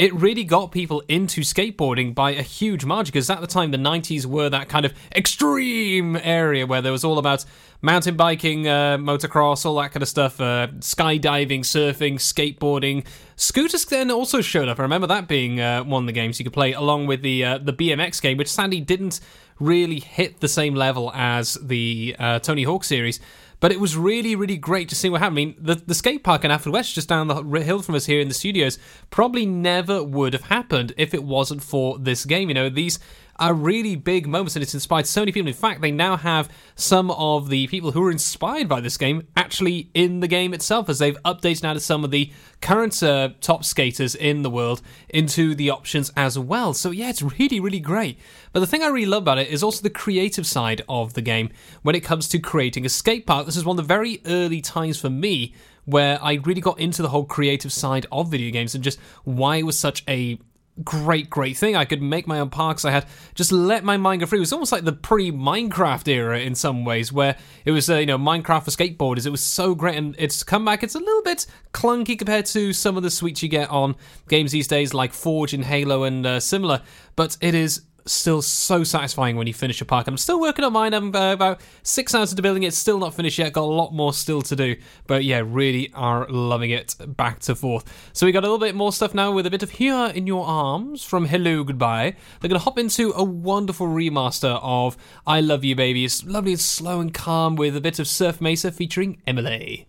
It 0.00 0.14
really 0.14 0.44
got 0.44 0.72
people 0.72 1.02
into 1.08 1.42
skateboarding 1.42 2.14
by 2.14 2.30
a 2.30 2.40
huge 2.40 2.86
margin 2.86 3.12
because 3.12 3.28
at 3.28 3.42
the 3.42 3.46
time 3.46 3.70
the 3.70 3.76
90s 3.76 4.24
were 4.24 4.48
that 4.48 4.70
kind 4.70 4.86
of 4.86 4.94
extreme 5.14 6.16
area 6.16 6.66
where 6.66 6.80
there 6.80 6.90
was 6.90 7.04
all 7.04 7.18
about 7.18 7.44
mountain 7.82 8.16
biking, 8.16 8.66
uh, 8.66 8.96
motocross, 8.96 9.66
all 9.66 9.76
that 9.76 9.92
kind 9.92 10.02
of 10.02 10.08
stuff, 10.08 10.40
uh, 10.40 10.68
skydiving, 10.78 11.60
surfing, 11.60 12.14
skateboarding. 12.14 13.04
Scooters 13.36 13.84
then 13.84 14.10
also 14.10 14.40
showed 14.40 14.70
up. 14.70 14.78
I 14.78 14.82
remember 14.84 15.06
that 15.06 15.28
being 15.28 15.60
uh, 15.60 15.84
one 15.84 16.04
of 16.04 16.06
the 16.06 16.14
games 16.14 16.38
you 16.38 16.44
could 16.46 16.54
play 16.54 16.72
along 16.72 17.06
with 17.06 17.20
the 17.20 17.44
uh, 17.44 17.58
the 17.58 17.74
BMX 17.74 18.22
game, 18.22 18.38
which 18.38 18.50
Sandy 18.50 18.80
didn't 18.80 19.20
really 19.58 20.00
hit 20.00 20.40
the 20.40 20.48
same 20.48 20.74
level 20.74 21.12
as 21.14 21.58
the 21.60 22.16
uh, 22.18 22.38
Tony 22.38 22.62
Hawk 22.62 22.84
series. 22.84 23.20
But 23.60 23.72
it 23.72 23.80
was 23.80 23.96
really, 23.96 24.34
really 24.34 24.56
great 24.56 24.88
to 24.88 24.94
see 24.94 25.10
what 25.10 25.20
happened. 25.20 25.38
I 25.38 25.44
mean, 25.44 25.54
the, 25.58 25.74
the 25.74 25.94
skate 25.94 26.24
park 26.24 26.44
in 26.44 26.50
Haverfordwest, 26.50 26.94
just 26.94 27.08
down 27.08 27.28
the 27.28 27.42
hill 27.62 27.82
from 27.82 27.94
us 27.94 28.06
here 28.06 28.20
in 28.20 28.28
the 28.28 28.34
studios, 28.34 28.78
probably 29.10 29.44
never 29.46 30.02
would 30.02 30.32
have 30.32 30.44
happened 30.44 30.94
if 30.96 31.12
it 31.12 31.22
wasn't 31.22 31.62
for 31.62 31.98
this 31.98 32.24
game. 32.24 32.48
You 32.48 32.54
know, 32.54 32.70
these 32.70 32.98
are 33.40 33.54
really 33.54 33.96
big 33.96 34.28
moments 34.28 34.54
and 34.54 34.62
it's 34.62 34.74
inspired 34.74 35.06
so 35.06 35.22
many 35.22 35.32
people. 35.32 35.48
In 35.48 35.54
fact, 35.54 35.80
they 35.80 35.90
now 35.90 36.16
have 36.16 36.50
some 36.74 37.10
of 37.12 37.48
the 37.48 37.66
people 37.68 37.92
who 37.92 38.02
were 38.02 38.10
inspired 38.10 38.68
by 38.68 38.80
this 38.80 38.96
game 38.96 39.26
actually 39.36 39.90
in 39.94 40.20
the 40.20 40.28
game 40.28 40.52
itself 40.52 40.88
as 40.88 40.98
they've 40.98 41.20
updated 41.24 41.62
now 41.62 41.72
to 41.72 41.80
some 41.80 42.04
of 42.04 42.10
the 42.10 42.30
current 42.60 43.02
uh, 43.02 43.30
top 43.40 43.64
skaters 43.64 44.14
in 44.14 44.42
the 44.42 44.50
world 44.50 44.82
into 45.08 45.54
the 45.54 45.70
options 45.70 46.12
as 46.16 46.38
well. 46.38 46.74
So 46.74 46.90
yeah, 46.90 47.08
it's 47.08 47.22
really, 47.22 47.58
really 47.58 47.80
great. 47.80 48.18
But 48.52 48.60
the 48.60 48.66
thing 48.66 48.82
I 48.82 48.88
really 48.88 49.06
love 49.06 49.22
about 49.22 49.38
it 49.38 49.48
is 49.48 49.62
also 49.62 49.82
the 49.82 49.90
creative 49.90 50.46
side 50.46 50.82
of 50.88 51.14
the 51.14 51.22
game 51.22 51.48
when 51.82 51.94
it 51.94 52.00
comes 52.00 52.28
to 52.28 52.38
creating 52.38 52.84
a 52.84 52.90
skate 52.90 53.26
park. 53.26 53.46
This 53.46 53.56
is 53.56 53.64
one 53.64 53.78
of 53.78 53.84
the 53.84 53.88
very 53.88 54.20
early 54.26 54.60
times 54.60 55.00
for 55.00 55.10
me 55.10 55.54
where 55.86 56.22
I 56.22 56.34
really 56.34 56.60
got 56.60 56.78
into 56.78 57.02
the 57.02 57.08
whole 57.08 57.24
creative 57.24 57.72
side 57.72 58.06
of 58.12 58.30
video 58.30 58.50
games 58.50 58.74
and 58.74 58.84
just 58.84 59.00
why 59.24 59.56
it 59.56 59.64
was 59.64 59.78
such 59.78 60.04
a 60.06 60.38
great, 60.84 61.30
great 61.30 61.56
thing. 61.56 61.76
I 61.76 61.84
could 61.84 62.02
make 62.02 62.26
my 62.26 62.40
own 62.40 62.50
parks. 62.50 62.84
I 62.84 62.90
had 62.90 63.06
just 63.34 63.52
let 63.52 63.84
my 63.84 63.96
mind 63.96 64.20
go 64.20 64.26
free. 64.26 64.38
It 64.38 64.40
was 64.40 64.52
almost 64.52 64.72
like 64.72 64.84
the 64.84 64.92
pre-Minecraft 64.92 66.08
era 66.08 66.40
in 66.40 66.54
some 66.54 66.84
ways, 66.84 67.12
where 67.12 67.36
it 67.64 67.70
was, 67.70 67.88
uh, 67.88 67.96
you 67.96 68.06
know, 68.06 68.18
Minecraft 68.18 68.64
for 68.64 68.70
skateboarders. 68.70 69.26
It 69.26 69.30
was 69.30 69.42
so 69.42 69.74
great, 69.74 69.96
and 69.96 70.14
it's 70.18 70.42
come 70.42 70.64
back. 70.64 70.82
It's 70.82 70.94
a 70.94 70.98
little 71.00 71.22
bit 71.22 71.46
clunky 71.72 72.18
compared 72.18 72.46
to 72.46 72.72
some 72.72 72.96
of 72.96 73.02
the 73.02 73.10
suites 73.10 73.42
you 73.42 73.48
get 73.48 73.70
on 73.70 73.96
games 74.28 74.52
these 74.52 74.68
days, 74.68 74.94
like 74.94 75.12
Forge 75.12 75.54
and 75.54 75.64
Halo 75.64 76.04
and 76.04 76.26
uh, 76.26 76.40
similar. 76.40 76.82
But 77.16 77.36
it 77.40 77.54
is 77.54 77.82
still 78.06 78.42
so 78.42 78.84
satisfying 78.84 79.36
when 79.36 79.46
you 79.46 79.54
finish 79.54 79.80
a 79.80 79.84
park. 79.84 80.06
I'm 80.06 80.16
still 80.16 80.40
working 80.40 80.64
on 80.64 80.72
mine. 80.72 80.94
I'm 80.94 81.14
uh, 81.14 81.32
about 81.32 81.60
six 81.82 82.14
hours 82.14 82.30
into 82.30 82.42
building 82.42 82.62
it. 82.62 82.74
Still 82.74 82.98
not 82.98 83.14
finished 83.14 83.38
yet. 83.38 83.52
Got 83.52 83.62
a 83.62 83.64
lot 83.64 83.92
more 83.92 84.12
still 84.12 84.42
to 84.42 84.56
do. 84.56 84.76
But 85.06 85.24
yeah, 85.24 85.42
really 85.44 85.90
are 85.94 86.26
loving 86.28 86.70
it 86.70 86.96
back 87.06 87.40
to 87.40 87.54
forth. 87.54 88.10
So 88.12 88.26
we 88.26 88.32
got 88.32 88.40
a 88.40 88.46
little 88.46 88.58
bit 88.58 88.74
more 88.74 88.92
stuff 88.92 89.14
now 89.14 89.32
with 89.32 89.46
a 89.46 89.50
bit 89.50 89.62
of 89.62 89.70
Here 89.70 90.12
in 90.14 90.26
Your 90.26 90.46
Arms 90.46 91.04
from 91.04 91.26
Hellogoodbye. 91.28 92.14
They're 92.40 92.48
going 92.48 92.58
to 92.58 92.64
hop 92.64 92.78
into 92.78 93.12
a 93.14 93.24
wonderful 93.24 93.86
remaster 93.86 94.58
of 94.62 94.96
I 95.26 95.40
Love 95.40 95.64
You 95.64 95.74
Baby. 95.74 96.04
It's 96.04 96.24
lovely 96.24 96.52
and 96.52 96.60
slow 96.60 97.00
and 97.00 97.12
calm 97.12 97.56
with 97.56 97.76
a 97.76 97.80
bit 97.80 97.98
of 97.98 98.06
Surf 98.06 98.40
Mesa 98.40 98.72
featuring 98.72 99.20
Emilee. 99.26 99.86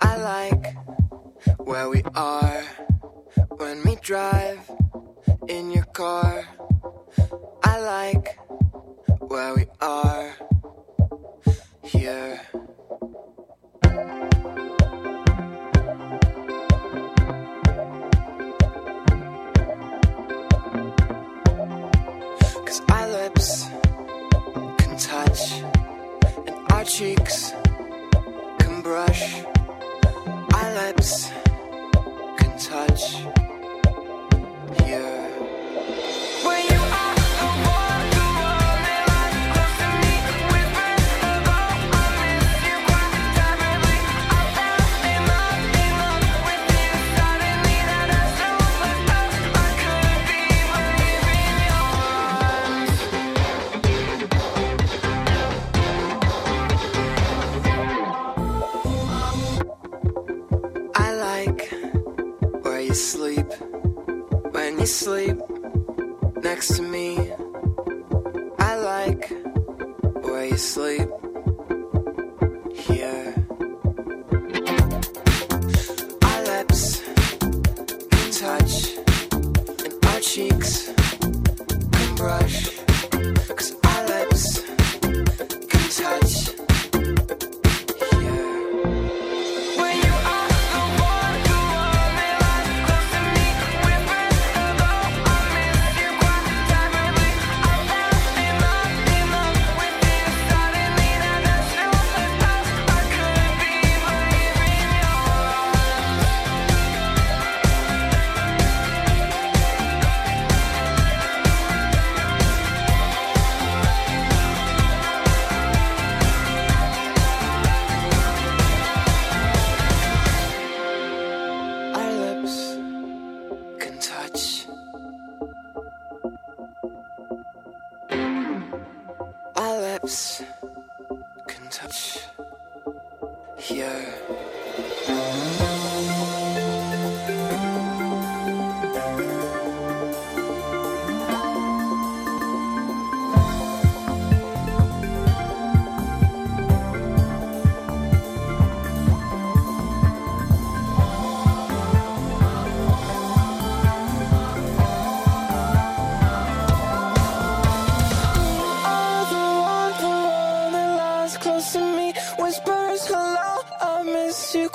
I 0.00 0.16
like 0.16 0.76
where 1.58 1.88
we 1.88 2.02
are 2.14 2.62
when 3.56 3.82
we 3.84 3.96
drive 3.96 4.58
in 5.48 5.70
your 5.70 5.84
car. 5.84 6.44
I 7.62 7.78
like 7.80 8.38
where 9.20 9.54
we 9.54 9.66
are 9.80 10.32
here. 11.82 12.40
Cause 22.64 22.80
our 22.90 23.08
lips 23.08 23.66
can 24.78 24.96
touch 24.96 25.62
and 26.46 26.72
our 26.72 26.84
cheeks 26.84 27.52
can 28.58 28.82
brush. 28.82 29.42
Our 30.54 30.74
lips 30.74 31.30
can 32.38 32.58
touch 32.58 33.16
here. 34.84 35.23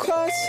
Miss 0.09 0.48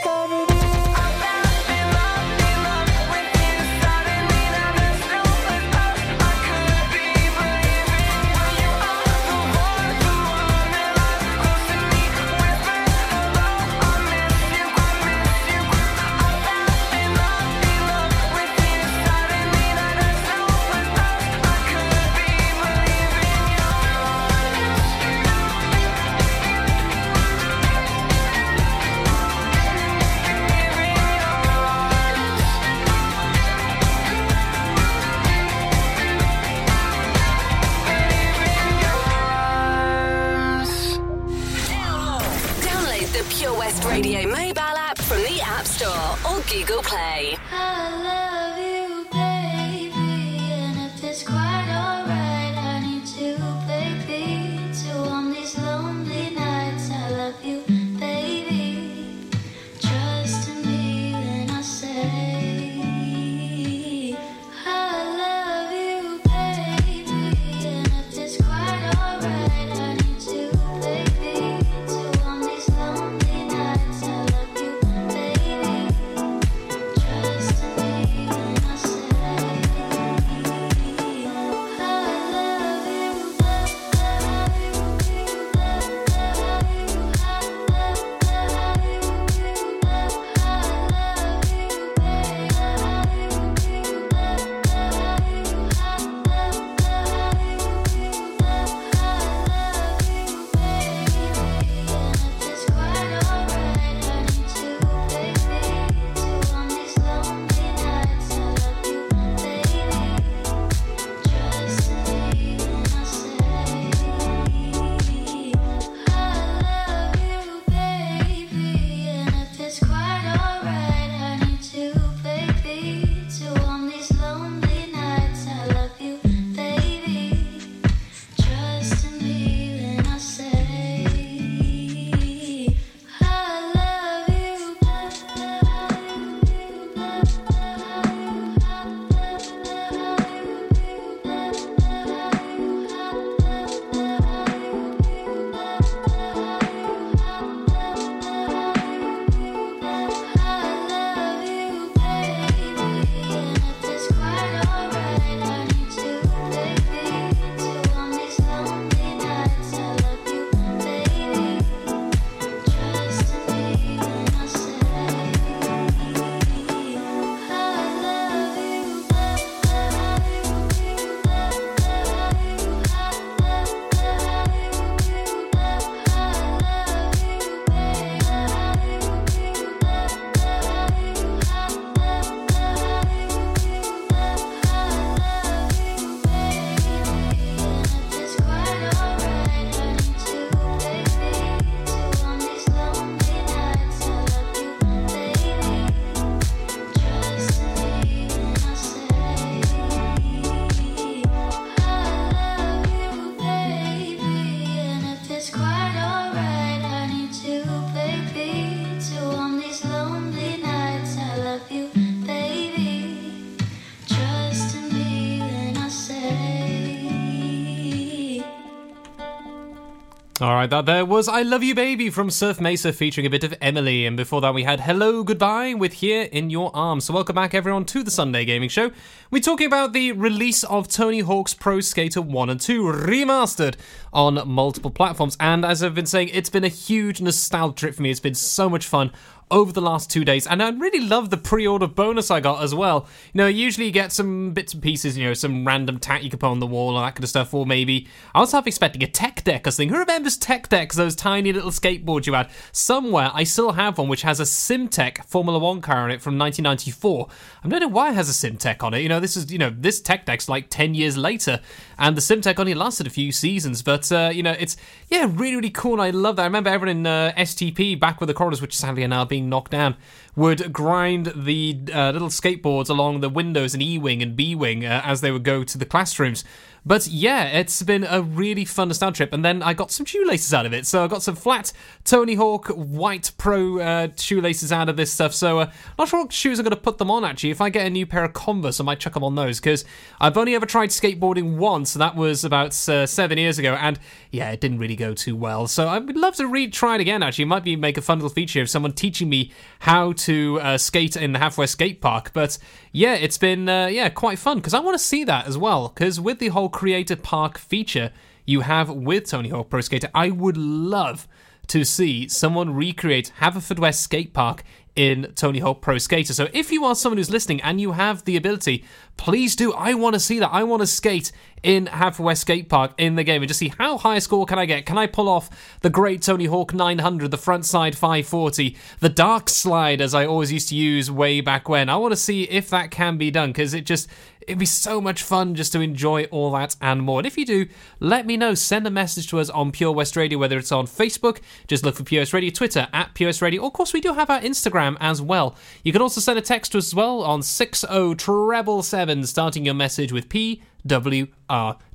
All 220.41 220.55
right, 220.55 220.71
that 220.71 220.87
there 220.87 221.05
was 221.05 221.29
I 221.29 221.43
Love 221.43 221.63
You 221.63 221.75
Baby 221.75 222.09
from 222.09 222.31
Surf 222.31 222.63
Mesa 222.63 222.95
featuring 222.95 223.27
a 223.27 223.31
bit 223.31 223.45
of 223.45 223.55
Emilee. 223.61 224.07
And 224.07 224.17
before 224.17 224.41
that, 224.41 224.55
we 224.55 224.63
had 224.63 224.81
Hellogoodbye 224.81 225.79
with 225.79 225.93
Here 225.93 226.31
in 226.33 226.49
Your 226.49 226.75
Arms. 226.75 227.05
So, 227.05 227.13
welcome 227.13 227.35
back, 227.35 227.53
everyone, 227.53 227.85
to 227.85 228.03
the 228.03 228.11
Sunday 228.11 228.47
Gaming 228.47 228.71
Show. 228.71 228.91
We're 229.31 229.43
talking 229.43 229.67
about 229.67 229.93
the 229.93 230.13
release 230.13 230.65
of 230.65 230.89
Tony 230.89 231.21
Hawk's 231.21 231.53
Pro 231.53 231.81
Skater 231.81 232.23
1 232.23 232.49
and 232.49 232.59
2 232.59 232.85
remastered 232.85 233.75
on 234.15 234.49
multiple 234.49 234.91
platforms. 234.91 235.37
And 235.39 235.63
as 235.63 235.83
I've 235.83 235.95
been 235.95 236.07
saying, 236.07 236.31
it's 236.33 236.49
been 236.49 236.65
a 236.65 236.69
huge 236.69 237.21
nostalgia 237.21 237.77
trip 237.77 237.97
for 237.97 238.01
me. 238.01 238.11
It's 238.11 238.19
been 238.19 238.35
so 238.35 238.71
much 238.71 238.87
fun 238.87 239.13
over 239.51 239.73
the 239.73 239.81
last 239.81 240.11
two 240.11 240.25
days, 240.25 240.47
and 240.47 240.63
I 240.63 240.71
really 240.71 241.01
love 241.01 241.31
the 241.31 241.37
pre-order 241.37 241.87
bonus 241.87 242.31
I 242.31 242.41
got 242.41 242.63
as 242.63 242.75
well. 242.75 243.07
You 243.33 243.39
know, 243.39 243.47
usually 243.47 243.87
you 243.87 243.93
get 243.93 244.13
some 244.13 244.53
bits 244.53 244.75
and 244.75 244.83
pieces, 244.83 245.17
you 245.17 245.25
know, 245.25 245.35
some 245.35 245.67
random 245.67 245.99
tat 245.99 246.23
you 246.25 246.31
can 246.31 246.39
put 246.39 246.49
on 246.49 246.59
the 246.59 246.67
wall 246.67 246.97
and 246.97 247.07
that 247.07 247.15
kind 247.15 247.25
of 247.25 247.31
stuff, 247.31 247.55
or 247.55 247.67
maybe 247.67 248.09
I 248.35 248.41
was 248.41 248.53
half 248.53 248.67
expecting 248.67 249.03
a 249.03 249.07
tech 249.07 249.45
deck. 249.45 249.67
or 249.67 249.71
something. 249.71 249.89
who 249.89 249.99
remembers 249.99 250.37
tech 250.37 250.69
decks? 250.69 250.97
Those 250.97 251.15
tiny 251.15 251.53
little 251.53 251.71
skateboards 251.71 252.27
you 252.27 252.35
had. 252.35 252.51
Somewhere 252.73 253.31
I 253.33 253.45
still 253.45 253.73
have 253.73 253.99
one 253.99 254.09
which 254.09 254.23
has 254.23 254.41
a 254.41 254.45
Simtek 254.45 255.25
Formula 255.25 255.59
One 255.59 255.81
car 255.81 256.05
on 256.05 256.11
it 256.11 256.21
from 256.23 256.39
1994. 256.39 257.29
I 257.65 257.69
don't 257.69 257.81
know 257.81 257.89
why 257.89 258.11
it 258.11 258.15
has 258.15 258.29
a 258.29 258.33
Simtek 258.33 258.83
on 258.83 258.95
it. 258.95 259.01
You 259.01 259.09
know, 259.09 259.21
this 259.21 259.37
is 259.37 259.53
you 259.53 259.59
know 259.59 259.71
this 259.71 260.01
tech 260.01 260.27
deck's 260.27 260.49
like 260.49 260.71
10 260.71 260.95
years 260.95 261.17
later, 261.17 261.61
and 261.99 262.17
the 262.17 262.21
Simtek 262.21 262.59
only 262.59 262.75
lasted 262.75 263.07
a 263.07 263.11
few 263.11 263.33
seasons, 263.33 263.83
but 263.83 264.11
uh, 264.11 264.31
you 264.33 264.43
know 264.43 264.57
it's 264.59 264.77
yeah 265.09 265.27
really 265.31 265.57
really 265.57 265.71
cool. 265.71 266.01
I 266.01 266.11
love 266.11 266.37
that. 266.37 266.43
I 266.43 266.47
remember 266.47 266.71
everyone 266.71 266.97
in 266.97 267.07
uh, 267.07 267.33
STP 267.37 267.99
back 267.99 268.21
with 268.21 268.29
the 268.29 268.35
corridors, 268.35 268.61
which 268.61 268.77
sadly 268.77 269.05
are 269.05 269.09
now 269.09 269.25
being 269.25 269.40
knocked 269.49 269.71
down, 269.71 269.97
would 270.37 270.73
grind 270.73 271.33
the 271.35 271.79
uh, 271.93 272.11
little 272.11 272.29
skateboards 272.29 272.89
along 272.89 273.21
the 273.21 273.29
windows 273.29 273.75
in 273.75 273.83
E 273.83 273.99
Wing 273.99 274.23
and 274.23 274.37
B 274.37 274.55
Wing 274.55 274.85
uh, 274.85 275.03
as 275.05 275.21
they 275.21 275.31
would 275.31 275.45
go 275.45 275.65
to 275.65 275.79
the 275.79 275.87
classrooms. 275.87 276.45
But 276.85 277.07
yeah, 277.07 277.45
it's 277.45 277.83
been 277.83 278.05
a 278.05 278.23
really 278.23 278.65
fun 278.65 278.89
nostalgia 278.89 279.21
trip, 279.21 279.33
and 279.33 279.45
then 279.45 279.63
I 279.63 279.75
got 279.75 279.91
some 279.91 280.07
shoelaces 280.07 280.55
out 280.55 280.65
of 280.65 280.73
it. 280.73 280.87
So 280.87 281.05
I 281.05 281.09
got 281.09 281.23
some 281.23 281.37
flat 281.37 281.73
Tony 282.05 282.35
Hawk 282.35 282.69
white 282.69 283.33
Pro 283.37 283.81
uh, 283.81 284.09
shoelaces 284.17 284.73
out 284.73 284.89
of 284.89 284.97
this 284.97 285.13
stuff. 285.13 285.35
So 285.35 285.61
uh, 285.61 285.71
not 285.99 286.09
sure 286.09 286.23
what 286.23 286.33
shoes 286.33 286.59
I'm 286.59 286.65
going 286.65 286.71
to 286.71 286.81
put 286.81 286.99
them 286.99 287.11
on 287.11 287.25
actually. 287.25 287.51
If 287.51 287.61
I 287.61 287.69
get 287.69 287.87
a 287.87 287.91
new 287.91 288.07
pair 288.07 288.25
of 288.25 288.33
Converse, 288.33 288.81
I 288.81 288.85
might 288.85 288.99
chuck 288.99 289.15
them 289.15 289.25
on 289.25 289.35
those 289.35 289.61
because 289.61 289.85
I've 290.21 290.39
only 290.39 290.55
ever 290.55 290.65
tried 290.65 290.89
skateboarding 290.89 291.57
once. 291.57 291.95
That 291.95 292.17
was 292.17 292.45
about 292.45 292.71
uh, 292.89 293.07
seven 293.07 293.37
years 293.37 293.59
ago, 293.59 293.75
and 293.75 293.99
yeah, 294.31 294.51
it 294.51 294.61
didn't 294.61 294.79
really 294.79 294.97
go 294.97 295.13
too 295.13 295.37
well. 295.37 295.67
So 295.67 295.87
I 295.87 295.99
would 295.99 296.17
love 296.17 296.37
to 296.37 296.45
retry 296.45 296.95
it 296.95 297.03
again. 297.03 297.23
Actually, 297.23 297.43
it 297.43 297.49
might 297.49 297.65
be 297.65 297.77
make 297.77 297.99
a 297.99 298.03
fun 298.03 298.19
little 298.19 298.31
feature 298.31 298.63
of 298.63 298.71
someone 298.71 298.93
teaching 298.93 299.29
me 299.29 299.53
how 299.81 300.13
to 300.13 300.61
uh, 300.61 300.79
skate 300.79 301.17
in 301.17 301.33
the 301.33 301.39
Halfway 301.39 301.67
Skate 301.67 302.01
Park. 302.01 302.33
But 302.33 302.57
yeah, 302.93 303.15
it's 303.15 303.39
been 303.39 303.69
uh, 303.69 303.87
yeah 303.87 304.09
quite 304.09 304.39
fun 304.39 304.59
because 304.59 304.73
I 304.73 304.81
want 304.81 304.99
to 304.99 305.05
see 305.05 305.25
that 305.25 305.47
as 305.47 305.59
well. 305.59 305.89
Because 305.89 306.19
with 306.19 306.39
the 306.39 306.49
whole 306.49 306.70
Creator 306.73 307.17
Park 307.17 307.59
feature 307.59 308.13
you 308.47 308.61
have 308.63 308.91
with 308.91 309.29
Tony 309.29 309.49
Hawk 309.51 309.71
Pro 309.71 309.81
Skater, 309.81 310.09
I 310.15 310.31
would 310.31 310.57
love 310.57 311.29
to 311.69 311.85
see 311.85 312.27
someone 312.27 312.75
recreate 312.75 313.33
Haverfordwest 313.41 313.99
Skate 313.99 314.33
Park 314.33 314.65
in 314.97 315.33
Tony 315.37 315.61
Hawk 315.61 315.81
Pro 315.81 315.99
Skater. 315.99 316.35
So 316.35 316.49
if 316.53 316.73
you 316.73 316.85
are 316.85 316.95
someone 316.95 317.19
who's 317.19 317.31
listening 317.31 317.61
and 317.63 317.81
you 317.81 317.93
have 317.93 318.25
the 318.25 318.37
ability, 318.37 318.85
please 319.17 319.55
do. 319.55 319.73
I 319.73 319.95
want 319.95 320.15
to 320.15 320.21
see 320.21 320.41
that. 320.41 320.51
I 320.53 320.65
want 320.65 320.81
to 320.81 320.87
skate 320.87 321.31
in 321.63 321.87
Haverfordwest 321.87 322.39
Skate 322.39 322.69
Park 322.69 322.93
in 322.99 323.15
the 323.15 323.23
game 323.23 323.41
and 323.41 323.49
just 323.49 323.61
see 323.61 323.73
how 323.79 323.99
high 323.99 324.17
a 324.17 324.21
score 324.21 324.47
can 324.47 324.59
I 324.59 324.67
get. 324.67 324.87
Can 324.87 324.99
I 324.99 325.07
pull 325.07 325.29
off 325.29 325.79
the 325.83 325.91
great 325.91 326.23
Tony 326.23 326.47
Hawk 326.47 326.75
900, 326.75 327.31
the 327.31 327.37
front 327.37 327.67
side 327.67 327.97
540, 327.97 328.77
the 328.99 329.09
dark 329.09 329.49
slide 329.49 330.01
as 330.01 330.13
I 330.13 330.27
always 330.27 330.53
used 330.53 330.71
to 330.71 330.75
use 330.75 331.11
way 331.11 331.41
back 331.41 331.69
when. 331.69 331.89
I 331.89 331.97
want 331.97 332.13
to 332.13 332.17
see 332.17 332.45
if 332.45 332.69
that 332.71 332.91
can 332.91 333.17
be 333.17 333.31
done 333.31 333.51
because 333.51 333.75
it 333.75 333.87
just 333.87 334.09
it'd 334.43 334.59
be 334.59 334.67
so 334.67 335.01
much 335.01 335.23
fun 335.23 335.55
just 335.55 335.73
to 335.73 335.81
enjoy 335.81 336.25
all 336.25 336.51
that 336.53 336.77
and 336.81 337.03
more. 337.03 337.21
And 337.21 337.27
if 337.27 337.37
you 337.37 337.45
do, 337.45 337.67
let 337.99 338.27
me 338.27 338.37
know. 338.37 338.55
Send 338.55 338.87
a 338.87 338.91
message 338.91 339.29
to 339.29 339.39
us 339.39 339.51
on 339.51 339.73
Pure 339.73 339.93
West 339.93 340.17
Radio, 340.17 340.39
whether 340.39 340.59
it's 340.59 340.73
on 340.73 340.87
Facebook, 340.87 341.41
just 341.67 341.85
look 341.85 341.97
for 341.97 342.05
Pure 342.05 342.23
West 342.23 342.33
Radio, 342.33 342.51
Twitter 342.51 342.89
at 342.93 343.15
Pure 343.15 343.29
West 343.29 343.43
Radio. 343.43 343.67
Of 343.67 343.73
course, 343.73 343.93
we 343.93 344.01
do 344.01 344.15
have 344.15 344.31
our 344.31 344.41
Instagram 344.41 344.97
as 345.01 345.21
well. 345.21 345.57
You 345.85 345.93
can 345.93 346.03
also 346.03 346.21
send 346.21 346.39
a 346.39 346.43
text 346.43 346.73
to 346.73 346.79
us 346.79 346.89
as 346.89 346.95
well 346.95 347.23
on 347.23 347.43
60 347.43 348.15
treble 348.17 348.83
seven, 348.83 349.25
starting 349.27 349.65
your 349.65 349.75
message 349.75 350.13
with 350.13 350.29
P. 350.29 350.63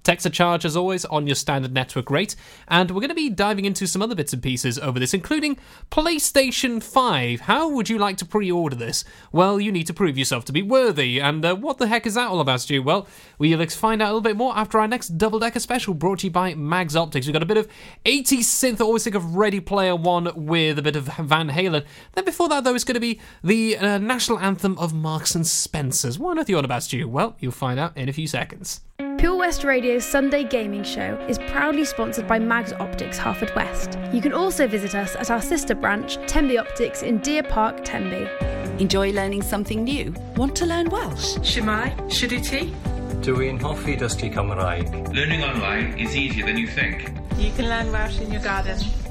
Text 0.05 0.23
a 0.27 0.29
charge 0.29 0.65
as 0.65 0.77
always 0.77 1.03
on 1.05 1.25
your 1.25 1.35
standard 1.35 1.73
network 1.73 2.11
rate, 2.11 2.35
and 2.67 2.91
we're 2.91 3.01
going 3.01 3.09
to 3.09 3.15
be 3.15 3.27
diving 3.27 3.65
into 3.65 3.87
some 3.87 4.03
other 4.03 4.13
bits 4.13 4.33
and 4.33 4.43
pieces 4.43 4.77
over 4.77 4.99
this, 4.99 5.15
including 5.15 5.57
PlayStation 5.89 6.81
5. 6.81 7.41
How 7.41 7.67
would 7.69 7.89
you 7.89 7.97
like 7.97 8.17
to 8.17 8.25
pre 8.25 8.51
order 8.51 8.75
this? 8.75 9.03
Well, 9.31 9.59
you 9.59 9.71
need 9.71 9.87
to 9.87 9.95
prove 9.95 10.15
yourself 10.15 10.45
to 10.45 10.51
be 10.51 10.61
worthy, 10.61 11.19
and 11.19 11.43
uh, 11.43 11.55
what 11.55 11.79
the 11.79 11.87
heck 11.87 12.05
is 12.05 12.13
that 12.13 12.27
all 12.27 12.39
about, 12.39 12.61
Stu? 12.61 12.83
Well, 12.83 13.07
we'll 13.39 13.65
find 13.65 13.99
out 13.99 14.05
a 14.05 14.13
little 14.13 14.21
bit 14.21 14.37
more 14.37 14.55
after 14.55 14.77
our 14.77 14.87
next 14.87 15.17
double 15.17 15.39
decker 15.39 15.59
special 15.59 15.95
brought 15.95 16.19
to 16.19 16.27
you 16.27 16.31
by 16.31 16.53
Mags 16.53 16.95
Optics. 16.95 17.25
We've 17.25 17.33
got 17.33 17.41
a 17.41 17.47
bit 17.47 17.57
of 17.57 17.67
80s 18.05 18.41
synth, 18.41 18.81
always 18.81 19.03
think 19.03 19.15
of 19.15 19.35
Ready 19.35 19.59
Player 19.59 19.95
One 19.95 20.31
with 20.35 20.77
a 20.77 20.83
bit 20.83 20.95
of 20.95 21.05
Van 21.05 21.49
Halen. 21.49 21.83
Then 22.13 22.25
before 22.25 22.47
that, 22.49 22.63
though, 22.63 22.75
it's 22.75 22.83
going 22.83 22.93
to 22.93 22.99
be 22.99 23.19
the 23.43 23.75
uh, 23.75 23.97
national 23.97 24.37
anthem 24.37 24.77
of 24.77 24.93
Marks 24.93 25.33
and 25.33 25.47
Spencers. 25.47 26.19
What 26.19 26.29
on 26.29 26.39
earth 26.39 26.47
are 26.47 26.51
you 26.51 26.57
on 26.59 26.65
about, 26.65 26.83
Stu? 26.83 27.07
Well, 27.07 27.35
you'll 27.39 27.51
find 27.51 27.79
out 27.79 27.97
in 27.97 28.07
a 28.07 28.13
few 28.13 28.27
seconds. 28.27 28.81
Pure 29.25 29.37
West 29.37 29.63
Radio's 29.63 30.05
Sunday 30.05 30.43
Gaming 30.43 30.83
Show 30.83 31.17
is 31.27 31.39
proudly 31.47 31.83
sponsored 31.83 32.27
by 32.27 32.37
Mags 32.37 32.73
Optics 32.73 33.17
Haverfordwest. 33.17 34.13
You 34.13 34.21
can 34.21 34.33
also 34.33 34.67
visit 34.67 34.93
us 34.93 35.15
at 35.15 35.31
our 35.31 35.41
sister 35.41 35.73
branch, 35.73 36.17
Tenby 36.27 36.59
Optics 36.59 37.01
in 37.01 37.17
Deer 37.17 37.41
Park, 37.41 37.83
Tenby. 37.83 38.29
Enjoy 38.79 39.11
learning 39.11 39.41
something 39.41 39.83
new? 39.83 40.13
Want 40.35 40.55
to 40.57 40.67
learn 40.67 40.91
Welsh? 40.91 41.37
Shemai, 41.37 41.95
Shuduti. 42.07 42.71
Dwi'n 43.23 43.59
hoffi 43.59 43.97
dysgu 43.97 44.31
Cymraeg. 44.31 45.11
Learning 45.11 45.43
online 45.43 45.97
is 45.97 46.15
easier 46.15 46.45
than 46.45 46.59
you 46.59 46.67
think. 46.67 47.09
You 47.39 47.51
can 47.53 47.67
learn 47.67 47.91
Welsh 47.91 48.19
in 48.19 48.31
your 48.31 48.43
garden. 48.43 48.77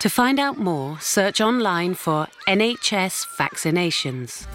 To 0.00 0.08
find 0.08 0.38
out 0.38 0.58
more, 0.58 1.00
search 1.00 1.40
online 1.40 1.94
for 1.94 2.28
NHS 2.46 3.26
vaccinations. 3.36 4.46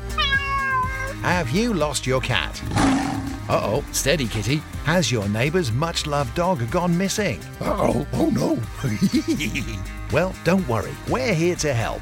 Have 1.21 1.49
you 1.49 1.73
lost 1.73 2.07
your 2.07 2.21
cat? 2.21 2.61
Uh 3.49 3.59
oh, 3.61 3.85
steady 3.91 4.25
kitty. 4.25 4.57
Has 4.85 5.11
your 5.11 5.27
neighbour's 5.27 5.69
much 5.73 6.07
loved 6.07 6.33
dog 6.33 6.71
gone 6.71 6.97
missing? 6.97 7.41
Uh 7.59 7.75
oh, 7.77 8.07
oh 8.13 8.29
no. 8.29 8.57
well, 10.13 10.33
don't 10.45 10.65
worry, 10.69 10.93
we're 11.09 11.33
here 11.33 11.57
to 11.57 11.73
help. 11.73 12.01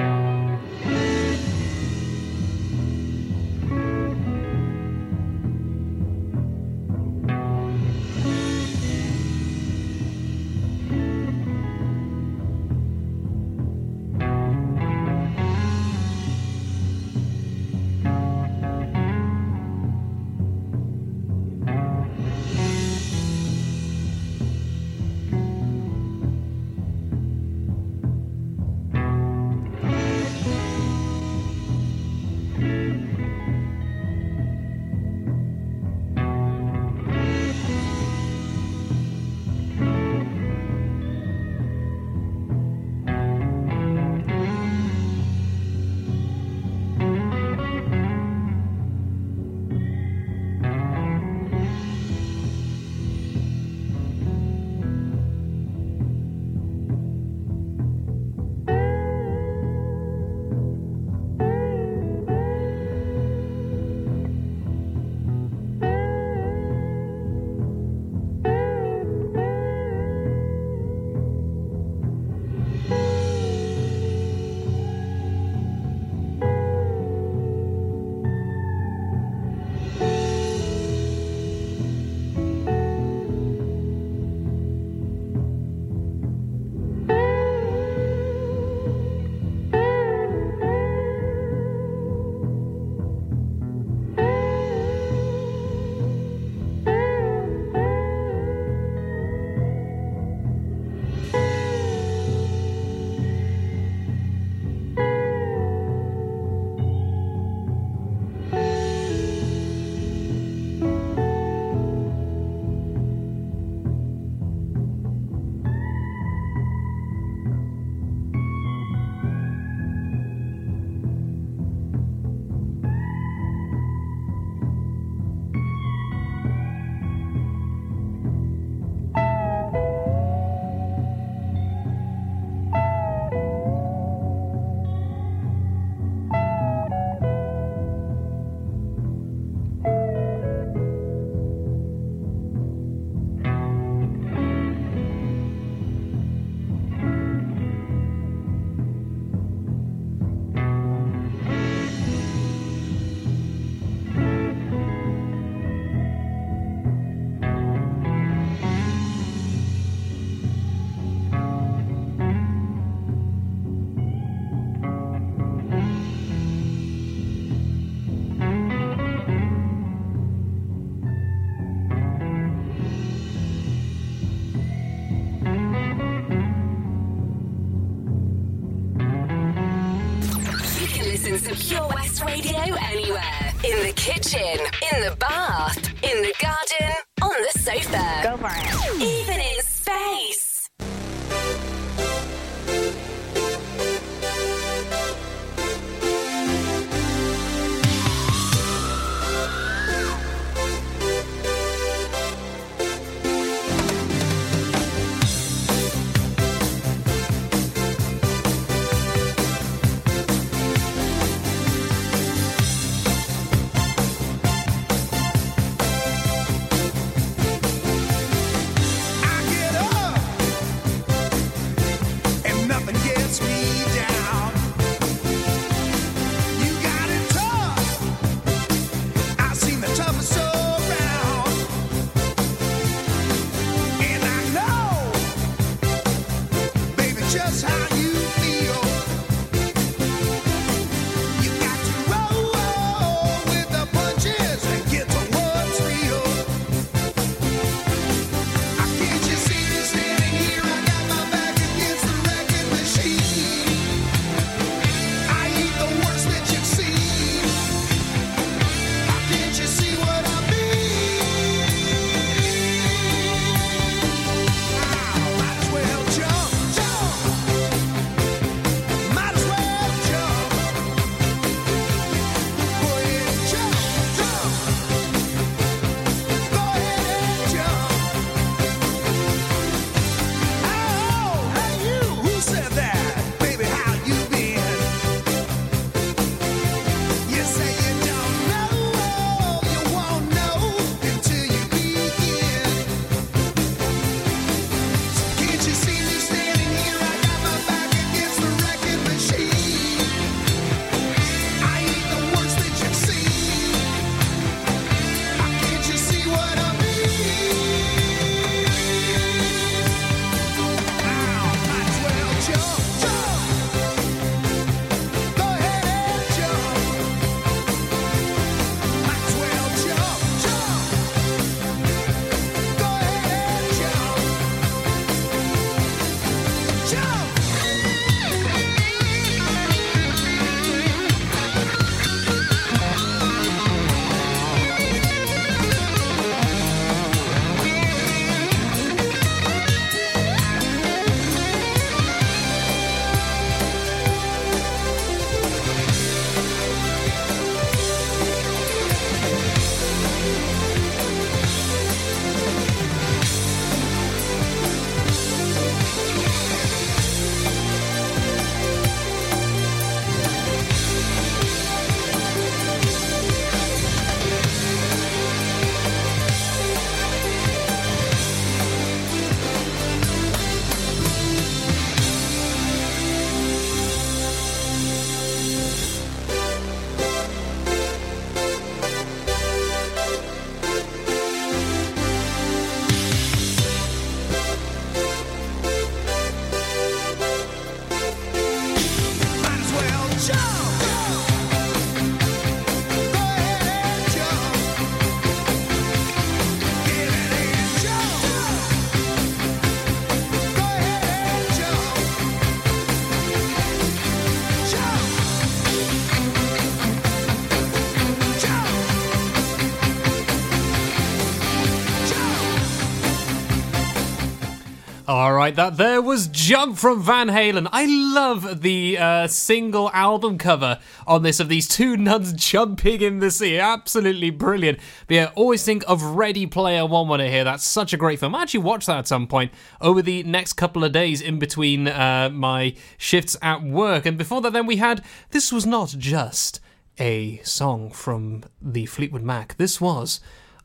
Right, 415.41 415.55
that 415.55 415.75
there 415.77 416.03
was 416.03 416.27
Jump 416.27 416.77
from 416.77 417.01
Van 417.01 417.27
Halen. 417.27 417.67
I 417.71 417.87
love 417.87 418.61
the 418.61 418.95
uh, 418.99 419.25
single 419.25 419.89
album 419.91 420.37
cover 420.37 420.77
on 421.07 421.23
this 421.23 421.39
of 421.39 421.49
these 421.49 421.67
two 421.67 421.97
nuns 421.97 422.31
jumping 422.35 423.01
in 423.01 423.17
the 423.17 423.31
sea. 423.31 423.57
Absolutely 423.57 424.29
brilliant. 424.29 424.77
But 425.07 425.15
yeah, 425.15 425.31
always 425.33 425.63
think 425.63 425.83
of 425.87 426.03
Ready 426.03 426.45
Player 426.45 426.85
One 426.85 427.07
when 427.07 427.21
I 427.21 427.29
hear 427.29 427.43
that. 427.43 427.59
Such 427.59 427.91
a 427.91 427.97
great 427.97 428.19
film. 428.19 428.35
I 428.35 428.43
actually 428.43 428.59
watch 428.59 428.85
that 428.85 428.99
at 428.99 429.07
some 429.07 429.25
point 429.25 429.51
over 429.81 430.03
the 430.03 430.21
next 430.21 430.53
couple 430.53 430.83
of 430.83 430.91
days 430.91 431.21
in 431.21 431.39
between 431.39 431.87
uh, 431.87 432.29
my 432.31 432.75
shifts 432.99 433.35
at 433.41 433.63
work. 433.63 434.05
And 434.05 434.19
before 434.19 434.41
that, 434.41 434.53
then 434.53 434.67
we 434.67 434.75
had 434.75 435.03
This 435.31 435.51
Was 435.51 435.65
Not 435.65 435.95
Just 435.97 436.59
a 436.99 437.37
song 437.37 437.89
from 437.89 438.43
the 438.61 438.85
Fleetwood 438.85 439.23
Mac. 439.23 439.57
This 439.57 439.81
was 439.81 440.19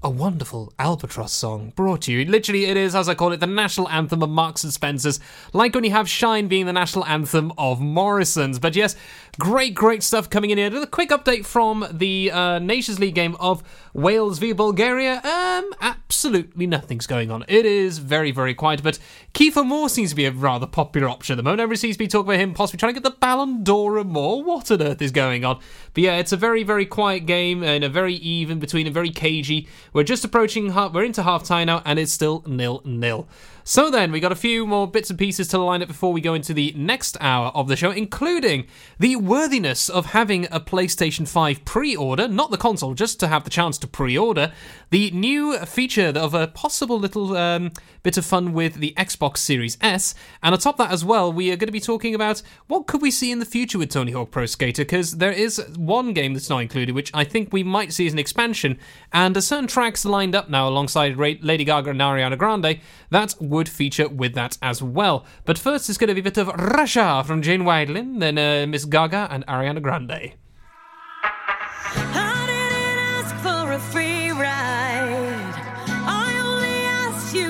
a 0.06 0.08
wonderful 0.08 0.72
Albatross 0.78 1.32
song 1.32 1.72
brought 1.74 2.02
to 2.02 2.12
you. 2.12 2.24
Literally, 2.24 2.66
it 2.66 2.76
is, 2.76 2.94
as 2.94 3.08
I 3.08 3.16
call 3.16 3.32
it, 3.32 3.40
the 3.40 3.46
national 3.48 3.88
anthem 3.88 4.22
of 4.22 4.30
Marks 4.30 4.62
and 4.62 4.72
Spencer's, 4.72 5.18
like 5.52 5.74
when 5.74 5.82
you 5.82 5.90
have 5.90 6.08
Shine 6.08 6.46
being 6.46 6.66
the 6.66 6.72
national 6.72 7.04
anthem 7.06 7.52
of 7.58 7.80
Morrison's. 7.80 8.60
But 8.60 8.76
yes, 8.76 8.94
great, 9.36 9.74
great 9.74 10.04
stuff 10.04 10.30
coming 10.30 10.50
in 10.50 10.58
here. 10.58 10.80
A 10.80 10.86
quick 10.86 11.10
update 11.10 11.44
from 11.44 11.88
the 11.90 12.30
uh, 12.30 12.60
Nations 12.60 13.00
League 13.00 13.16
game 13.16 13.34
of 13.40 13.64
Wales 13.94 14.38
v 14.38 14.52
Bulgaria. 14.52 15.20
Um, 15.24 15.72
absolutely 15.80 16.68
nothing's 16.68 17.08
going 17.08 17.32
on. 17.32 17.44
It 17.48 17.66
is 17.66 17.98
very, 17.98 18.30
very 18.30 18.54
quiet, 18.54 18.84
but 18.84 19.00
Kiefer 19.34 19.66
Moore 19.66 19.88
seems 19.88 20.10
to 20.10 20.16
be 20.16 20.26
a 20.26 20.30
rather 20.30 20.66
popular 20.66 21.08
option 21.08 21.34
at 21.34 21.36
the 21.38 21.42
moment. 21.42 21.60
Everybody 21.60 21.78
seems 21.78 21.96
to 21.96 21.98
be 21.98 22.06
talking 22.06 22.28
about 22.28 22.40
him 22.40 22.54
possibly 22.54 22.78
trying 22.78 22.94
to 22.94 23.00
get 23.00 23.10
the 23.10 23.18
Ballon 23.18 23.64
d'Or 23.64 23.98
and 23.98 24.10
more. 24.10 24.44
What 24.44 24.70
on 24.70 24.82
earth 24.82 25.02
is 25.02 25.10
going 25.10 25.44
on? 25.44 25.58
But 25.94 26.04
yeah, 26.04 26.16
it's 26.16 26.32
a 26.32 26.36
very, 26.36 26.62
very 26.62 26.86
quiet 26.86 27.26
game 27.26 27.64
and 27.64 27.82
a 27.82 27.88
very 27.88 28.14
even 28.14 28.60
between 28.60 28.86
a 28.86 28.90
very 28.90 29.10
cagey. 29.10 29.66
We're 29.96 30.02
just 30.02 30.26
approaching 30.26 30.72
half, 30.72 30.92
we're 30.92 31.04
into 31.04 31.22
half 31.22 31.42
time 31.42 31.68
now, 31.68 31.80
and 31.86 31.98
it's 31.98 32.12
still 32.12 32.42
nil 32.46 32.82
nil. 32.84 33.26
So 33.68 33.90
then, 33.90 34.12
we 34.12 34.20
got 34.20 34.30
a 34.30 34.36
few 34.36 34.64
more 34.64 34.86
bits 34.86 35.10
and 35.10 35.18
pieces 35.18 35.48
to 35.48 35.58
line 35.58 35.82
up 35.82 35.88
before 35.88 36.12
we 36.12 36.20
go 36.20 36.34
into 36.34 36.54
the 36.54 36.72
next 36.76 37.16
hour 37.20 37.48
of 37.48 37.66
the 37.66 37.74
show, 37.74 37.90
including 37.90 38.68
the 39.00 39.16
worthiness 39.16 39.88
of 39.88 40.06
having 40.06 40.44
a 40.52 40.60
PlayStation 40.60 41.26
5 41.26 41.64
pre 41.64 41.96
order, 41.96 42.28
not 42.28 42.52
the 42.52 42.58
console, 42.58 42.94
just 42.94 43.18
to 43.18 43.26
have 43.26 43.42
the 43.42 43.50
chance 43.50 43.76
to 43.78 43.88
pre 43.88 44.16
order, 44.16 44.52
the 44.90 45.10
new 45.10 45.58
feature 45.66 46.12
of 46.14 46.32
a 46.32 46.46
possible 46.46 46.96
little 46.96 47.36
um, 47.36 47.72
bit 48.04 48.16
of 48.16 48.24
fun 48.24 48.52
with 48.52 48.74
the 48.74 48.94
Xbox 48.96 49.38
Series 49.38 49.76
S, 49.80 50.14
and 50.44 50.54
atop 50.54 50.76
that 50.76 50.92
as 50.92 51.04
well, 51.04 51.32
we 51.32 51.50
are 51.50 51.56
going 51.56 51.66
to 51.66 51.72
be 51.72 51.80
talking 51.80 52.14
about 52.14 52.42
what 52.68 52.86
could 52.86 53.02
we 53.02 53.10
see 53.10 53.32
in 53.32 53.40
the 53.40 53.44
future 53.44 53.78
with 53.78 53.90
Tony 53.90 54.12
Hawk 54.12 54.30
Pro 54.30 54.46
Skater, 54.46 54.84
because 54.84 55.16
there 55.16 55.32
is 55.32 55.58
one 55.76 56.12
game 56.12 56.34
that's 56.34 56.48
not 56.48 56.60
included, 56.60 56.94
which 56.94 57.10
I 57.12 57.24
think 57.24 57.52
we 57.52 57.64
might 57.64 57.92
see 57.92 58.06
as 58.06 58.12
an 58.12 58.20
expansion, 58.20 58.78
and 59.12 59.36
a 59.36 59.42
certain 59.42 59.66
tracks 59.66 60.04
lined 60.04 60.36
up 60.36 60.48
now 60.48 60.68
alongside 60.68 61.16
Lady 61.16 61.64
Gaga 61.64 61.90
and 61.90 62.00
Ariana 62.00 62.38
Grande 62.38 62.78
that 63.10 63.34
would 63.56 63.68
feature 63.68 64.08
with 64.08 64.34
that 64.34 64.58
as 64.62 64.82
well. 64.82 65.24
But 65.44 65.58
first, 65.58 65.88
it's 65.88 65.98
going 65.98 66.08
to 66.08 66.14
be 66.14 66.20
a 66.20 66.30
bit 66.30 66.38
of 66.38 66.48
Russia 66.48 67.24
from 67.26 67.42
Jane 67.42 67.62
Wiedlin, 67.62 68.20
then 68.20 68.38
uh, 68.38 68.66
Miss 68.66 68.84
Gaga 68.84 69.28
and 69.30 69.46
Ariana 69.46 69.82
Grande. 69.82 70.34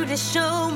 I 0.09 0.76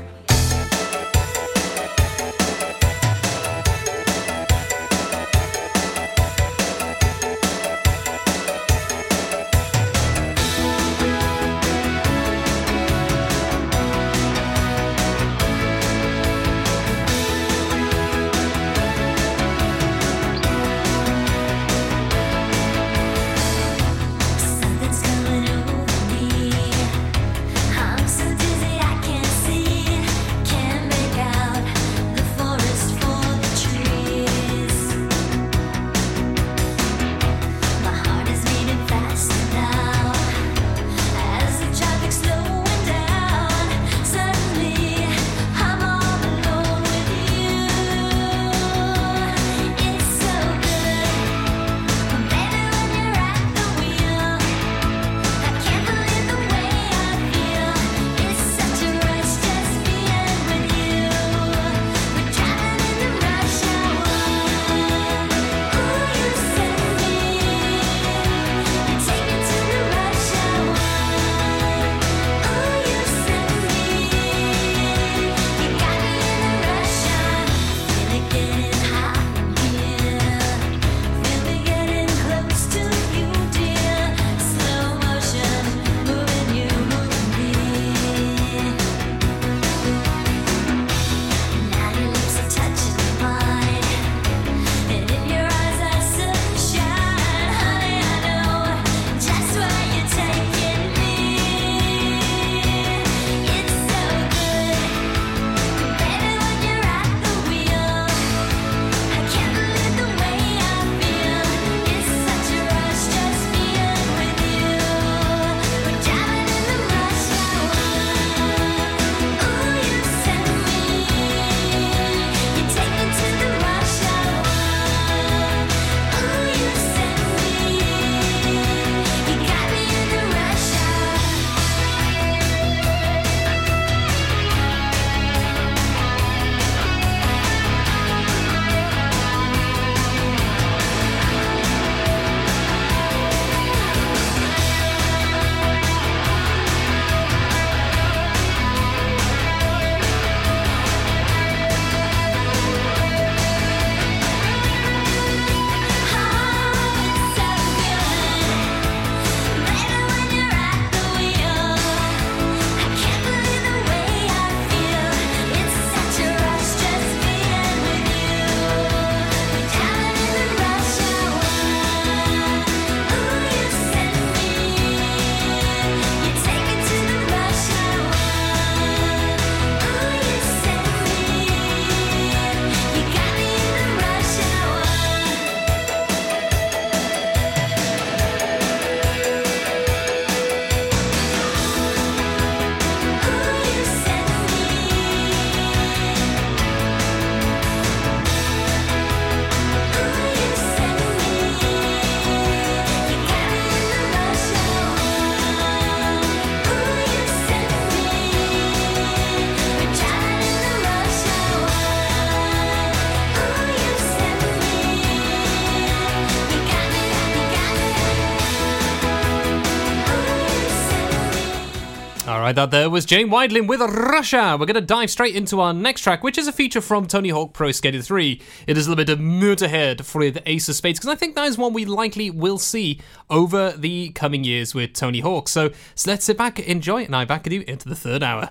right, 222.51 222.69
that 222.69 222.71
there 222.71 222.89
was 222.89 223.05
Jane 223.05 223.29
Wiedlin 223.29 223.67
with 223.67 223.79
Russia. 223.79 224.57
We're 224.59 224.65
going 224.65 224.75
to 224.75 224.81
dive 224.81 225.09
straight 225.09 225.35
into 225.35 225.61
our 225.61 225.73
next 225.73 226.01
track, 226.01 226.23
which 226.23 226.37
is 226.37 226.47
a 226.47 226.51
feature 226.51 226.81
from 226.81 227.07
Tony 227.07 227.29
Hawk 227.29 227.53
Pro 227.53 227.71
Skater 227.71 228.01
3. 228.01 228.41
It 228.67 228.77
is 228.77 228.87
a 228.87 228.89
little 228.89 229.05
bit 229.05 229.11
of 229.11 229.19
Motorhead 229.19 230.03
for 230.03 230.29
the 230.29 230.41
Ace 230.49 230.67
of 230.67 230.75
Spades, 230.75 230.99
because 230.99 231.13
I 231.13 231.15
think 231.15 231.35
that 231.35 231.45
is 231.45 231.57
one 231.57 231.71
we 231.73 231.85
likely 231.85 232.29
will 232.29 232.57
see 232.57 232.99
over 233.29 233.71
the 233.71 234.09
coming 234.09 234.43
years 234.43 234.75
with 234.75 234.93
Tony 234.93 235.21
Hawk. 235.21 235.47
So, 235.47 235.71
so 235.95 236.11
let's 236.11 236.25
sit 236.25 236.37
back, 236.37 236.59
enjoy, 236.59 237.03
and 237.03 237.15
I 237.15 237.25
back 237.25 237.45
with 237.45 237.53
you 237.53 237.63
into 237.67 237.87
the 237.87 237.95
third 237.95 238.21
hour. 238.23 238.49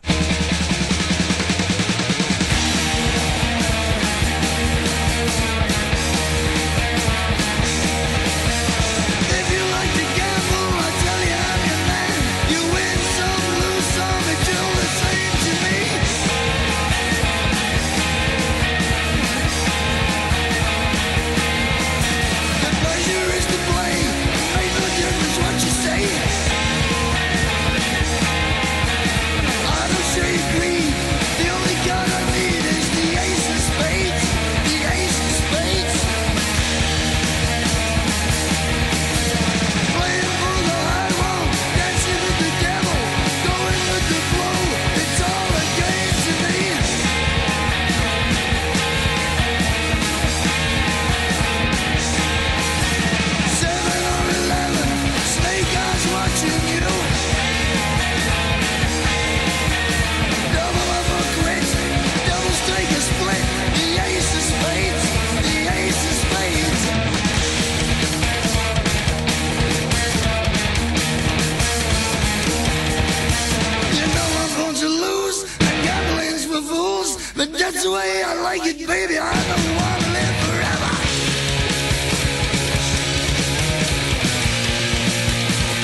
The 77.46 77.90
way 77.90 78.22
I 78.22 78.34
like 78.42 78.66
it, 78.66 78.86
baby. 78.86 79.18
I 79.18 79.32
don't 79.32 79.76
wanna 79.80 80.08
live 80.12 80.36
forever. 80.44 80.92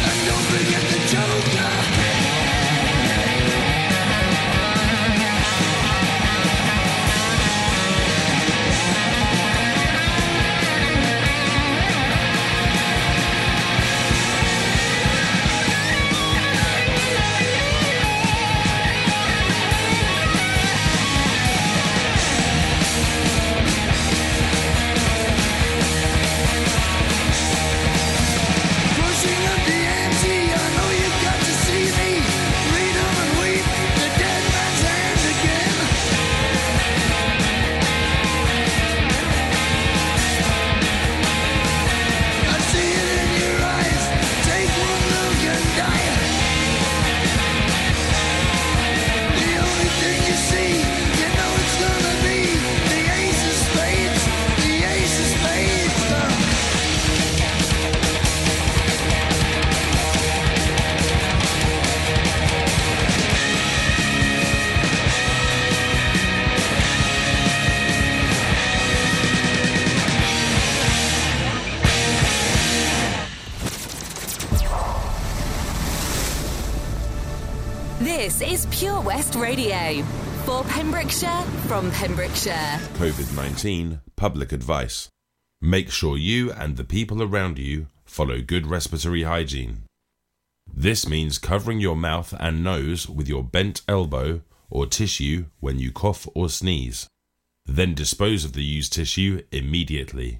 And 0.04 0.18
don't 0.28 0.46
forget 0.52 0.85
Pure 78.78 79.00
West 79.00 79.34
Radio. 79.36 80.02
For 80.44 80.62
Pembrokeshire, 80.64 81.42
from 81.66 81.90
Pembrokeshire. 81.92 82.78
COVID 82.98 83.34
19 83.34 84.02
public 84.16 84.52
advice. 84.52 85.08
Make 85.62 85.90
sure 85.90 86.18
you 86.18 86.52
and 86.52 86.76
the 86.76 86.84
people 86.84 87.22
around 87.22 87.58
you 87.58 87.86
follow 88.04 88.42
good 88.42 88.66
respiratory 88.66 89.22
hygiene. 89.22 89.84
This 90.70 91.08
means 91.08 91.38
covering 91.38 91.80
your 91.80 91.96
mouth 91.96 92.34
and 92.38 92.62
nose 92.62 93.08
with 93.08 93.28
your 93.28 93.42
bent 93.42 93.80
elbow 93.88 94.42
or 94.68 94.84
tissue 94.84 95.46
when 95.60 95.78
you 95.78 95.90
cough 95.90 96.28
or 96.34 96.50
sneeze. 96.50 97.08
Then 97.64 97.94
dispose 97.94 98.44
of 98.44 98.52
the 98.52 98.62
used 98.62 98.92
tissue 98.92 99.40
immediately. 99.50 100.34